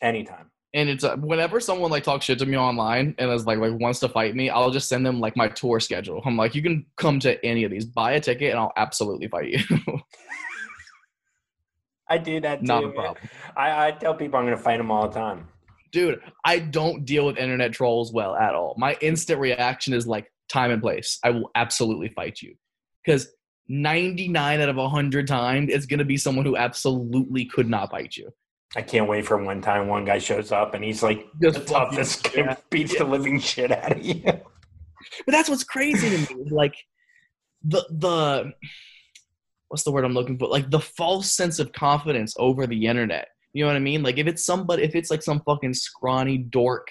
[0.03, 0.51] anytime.
[0.73, 3.79] And it's uh, whenever someone like talks shit to me online and is like like
[3.79, 6.21] wants to fight me, I'll just send them like my tour schedule.
[6.25, 9.29] I'm like, you can come to any of these, buy a ticket, and I'll absolutely
[9.29, 9.59] fight you.
[12.15, 12.67] I do that too.
[12.67, 13.17] Not a problem.
[13.57, 15.49] I, I tell people I'm gonna fight them all the time.
[15.93, 18.75] Dude, I don't deal with internet trolls well at all.
[18.79, 21.19] My instant reaction is like time and place.
[21.23, 22.55] I will absolutely fight you.
[23.05, 23.29] Because
[23.69, 28.17] 99 out of 100 times, it's going to be someone who absolutely could not fight
[28.17, 28.31] you.
[28.77, 31.61] I can't wait for one time one guy shows up and he's like Just the
[31.61, 32.57] fucking- toughest, yeah.
[32.71, 34.21] beats the living shit out of you.
[34.25, 34.43] But
[35.29, 36.45] that's what's crazy to me.
[36.51, 36.75] Like
[37.63, 38.53] the the
[39.75, 40.47] what's the word I'm looking for?
[40.47, 43.27] Like the false sense of confidence over the internet.
[43.53, 44.05] You know what I mean?
[44.05, 46.87] Like if it's somebody if it's like some fucking scrawny dork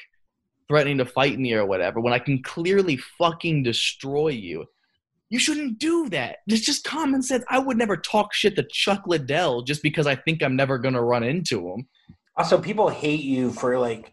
[0.67, 4.65] threatening to fight me or whatever, when I can clearly fucking destroy you,
[5.29, 6.39] you shouldn't do that.
[6.45, 7.45] It's just common sense.
[7.47, 11.01] I would never talk shit to Chuck Liddell just because I think I'm never gonna
[11.01, 11.87] run into him.
[12.35, 14.11] Also, people hate you for like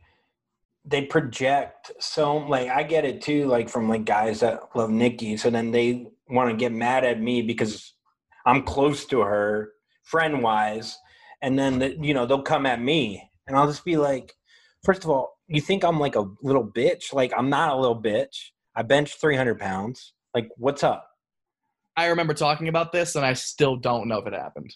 [0.84, 5.36] they project so like I get it too, like from like guys that love Nikki.
[5.38, 7.94] So then they want to get mad at me because
[8.46, 9.72] I'm close to her,
[10.04, 10.96] friend wise,
[11.42, 14.34] and then the, you know they'll come at me, and I'll just be like,
[14.84, 17.12] first of all, you think I'm like a little bitch?
[17.12, 18.36] Like I'm not a little bitch.
[18.76, 20.12] I bench 300 pounds.
[20.34, 21.08] Like what's up?
[21.96, 24.72] I remember talking about this and I still don't know if it happened.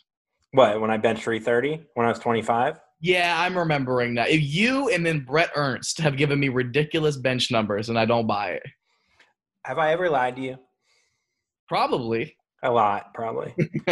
[0.53, 2.81] What when I bench 330 when I was 25?
[3.01, 4.31] Yeah, I'm remembering that.
[4.31, 8.27] If you and then Brett Ernst have given me ridiculous bench numbers and I don't
[8.27, 8.63] buy it.
[9.65, 10.59] Have I ever lied to you?
[11.69, 12.37] Probably.
[12.65, 13.55] A lot, probably.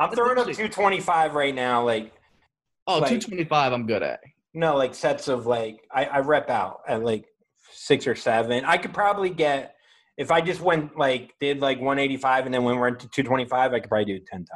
[0.00, 1.84] I'm throwing up 225 right now.
[1.84, 2.12] Like,
[2.86, 4.20] oh, Like- 225 I'm good at.
[4.54, 7.26] no, like sets of like, I, I rep out at like
[7.72, 8.64] six or seven.
[8.64, 9.74] I could probably get,
[10.16, 13.80] if I just went like, did like 185 and then when we're into 225, I
[13.80, 14.50] could probably do it 10 times.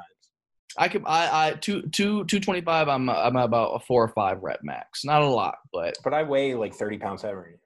[0.78, 4.61] I could I I two two 225 I'm I'm about a 4 or 5 rep
[4.62, 5.05] max.
[5.05, 7.59] Not a lot, but But I weigh like 30 pounds heavier.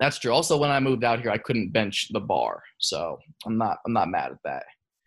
[0.00, 0.32] That's true.
[0.32, 2.62] Also when I moved out here I couldn't bench the bar.
[2.78, 4.64] So, I'm not I'm not mad at that.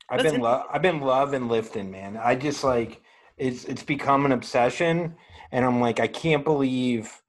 [0.09, 2.15] I've That's been lo- I've been loving lifting, man.
[2.17, 3.01] I just like
[3.37, 5.15] it's it's become an obsession,
[5.51, 7.21] and I'm like I can't believe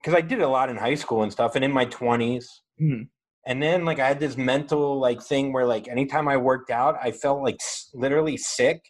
[0.00, 2.46] because I did a lot in high school and stuff, and in my 20s,
[2.80, 3.08] Mhm.
[3.46, 6.96] and then like I had this mental like thing where like anytime I worked out,
[7.02, 8.80] I felt like s- literally sick,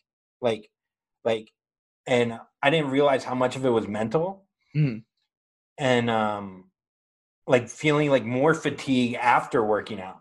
[0.41, 0.71] like
[1.25, 1.51] like,
[2.07, 4.47] and I didn't realize how much of it was mental,
[4.77, 5.05] Mhm.
[5.79, 6.66] and um,
[7.47, 10.21] like feeling like more fatigue after working out.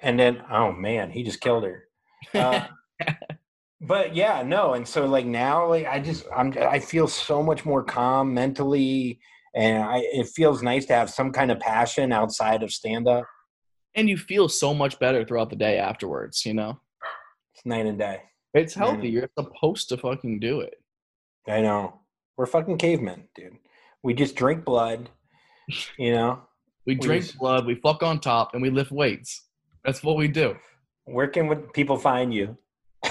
[0.00, 1.84] And then, oh man, he just killed her.
[2.34, 2.66] Uh,
[3.80, 7.64] but yeah, no, and so like now, like I just I'm I feel so much
[7.64, 9.20] more calm mentally,
[9.54, 13.24] and I it feels nice to have some kind of passion outside of stand up.
[13.94, 16.80] and you feel so much better throughout the day afterwards, you know?
[17.54, 18.22] It's night and day.
[18.54, 19.08] It's healthy.
[19.08, 20.74] You're supposed to fucking do it.
[21.46, 22.00] I know
[22.36, 23.58] we're fucking cavemen, dude.
[24.02, 25.10] We just drink blood,
[25.98, 26.40] you know.
[26.86, 29.42] We drink blood, we fuck on top, and we lift weights.
[29.84, 30.56] That's what we do.
[31.04, 32.56] Where can people find you?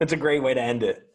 [0.00, 1.06] It's a great way to end it.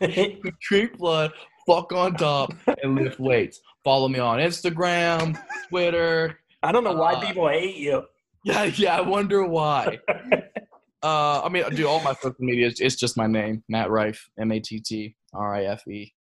[0.00, 1.32] We drink blood,
[1.66, 2.52] fuck on top,
[2.82, 3.60] and lift weights.
[3.84, 6.38] Follow me on Instagram, Twitter.
[6.62, 8.04] I don't know why Uh, people hate you.
[8.44, 8.96] Yeah, yeah.
[8.96, 10.00] I wonder why.
[11.00, 14.50] Uh, I mean, dude, all my social media it's just my name, Matt Rife, M
[14.50, 16.12] A T T R I F E.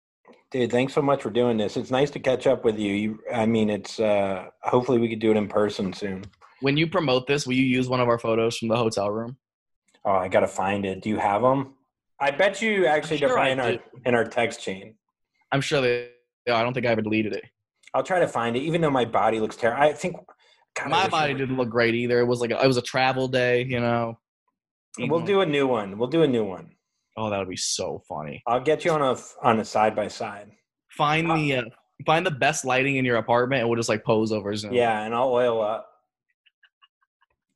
[0.50, 1.76] Dude, thanks so much for doing this.
[1.76, 2.92] It's nice to catch up with you.
[2.92, 6.24] You, I mean, it's uh hopefully we could do it in person soon.
[6.60, 9.36] When you promote this, will you use one of our photos from the hotel room?
[10.04, 11.02] Oh, I gotta find it.
[11.02, 11.74] Do you have them?
[12.18, 14.96] I bet you actually sure they're in our in our text chain.
[15.52, 16.10] I'm sure they.
[16.46, 17.44] Yeah, I don't think I ever deleted it.
[17.94, 19.82] I'll try to find it, even though my body looks terrible.
[19.82, 20.16] I think
[20.76, 22.20] God, My wish body didn't look great either.
[22.20, 24.18] It was like a, it was a travel day, you know.
[24.98, 25.98] We'll do a new one.
[25.98, 26.72] We'll do a new one.
[27.16, 28.42] Oh, that would be so funny.
[28.46, 30.50] I'll get you on a on a side by side.
[30.90, 31.62] Find Uh, the uh,
[32.06, 34.72] find the best lighting in your apartment, and we'll just like pose over Zoom.
[34.72, 35.86] Yeah, and I'll oil up.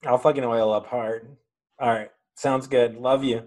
[0.07, 1.37] I'll fucking oil up hard.
[1.81, 2.97] All right, sounds good.
[2.97, 3.47] Love you.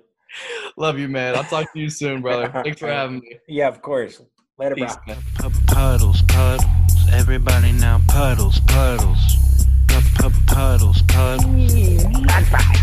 [0.75, 1.35] Love you, man.
[1.35, 2.49] I'll talk to you soon, brother.
[2.63, 3.37] Thanks for having me.
[3.47, 4.21] Yeah, of course.
[4.57, 4.87] Later, bro.
[4.87, 5.17] Peace, man.
[5.35, 6.65] Pu- Puddles, puddles,
[7.11, 9.19] everybody now puddles, puddles.
[9.87, 12.03] Pu- pu- Puddles, puddles.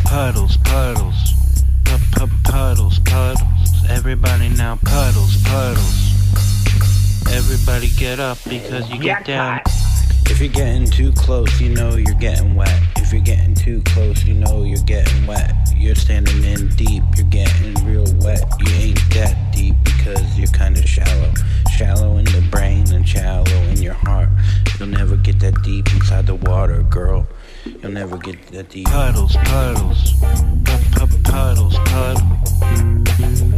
[0.04, 1.33] Puddles, puddles.
[1.84, 3.40] Pu- pu- Puddles, puddles.
[3.88, 6.12] Everybody now puddles, puddles.
[7.32, 9.60] Everybody get up because you get down.
[10.26, 12.80] If you're getting too close, you know you're getting wet.
[12.96, 15.52] If you're getting too close, you know you're getting wet.
[15.76, 18.42] You're standing in deep, you're getting real wet.
[18.60, 21.32] You ain't that deep because you're kinda shallow.
[21.76, 24.28] Shallow in the brain and shallow in your heart.
[24.78, 27.26] You'll never get that deep inside the water, girl.
[27.64, 28.86] You'll never get that deep.
[28.86, 30.12] Puddles, puddles.
[31.24, 32.22] Puddles, puddles.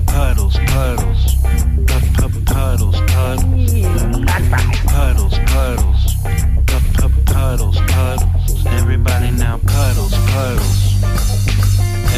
[0.06, 1.34] Puddles, puddles.
[1.86, 2.46] Puddles, puddles.
[2.46, 3.74] Puddles, puddles.
[4.86, 5.38] Puddles,
[7.26, 7.80] puddles.
[7.80, 8.66] puddles.
[8.66, 11.55] Everybody now puddles, puddles.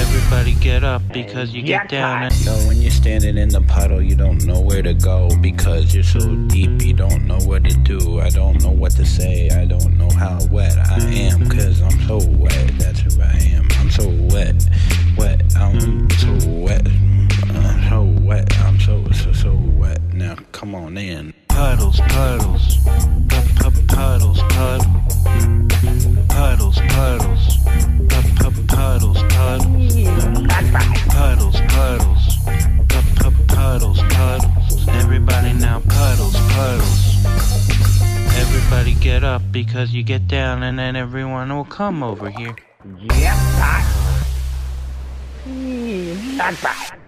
[0.08, 4.00] Everybody get up because you get down and So when you're standing in the puddle,
[4.00, 6.80] you don't know where to go because you're so deep.
[6.80, 8.18] You don't know what to do.
[8.20, 9.50] I don't know what to say.
[9.50, 12.72] I don't know how wet I am because I'm so wet.
[12.78, 13.77] That's who I am.
[13.98, 14.68] So wet,
[15.16, 15.42] wet.
[15.56, 16.86] I'm so wet.
[16.86, 18.58] I'm so wet.
[18.60, 20.00] I'm so so so wet.
[20.14, 21.34] Now come on in.
[21.48, 22.76] puddles, puddles,
[23.28, 24.86] Pu- pu- puddles, puddles,
[26.28, 27.58] puddles, puddles,
[28.08, 29.88] Pu- pu- puddles, puddles,
[31.08, 32.38] puddles, puddles,
[32.88, 34.88] Pu- pu- puddles, puddles.
[34.90, 37.26] Everybody now puddles, puddles.
[38.38, 42.54] Everybody get up because you get down and then everyone will come over here.
[42.98, 43.82] เย็บตาย
[46.40, 47.07] ตายไ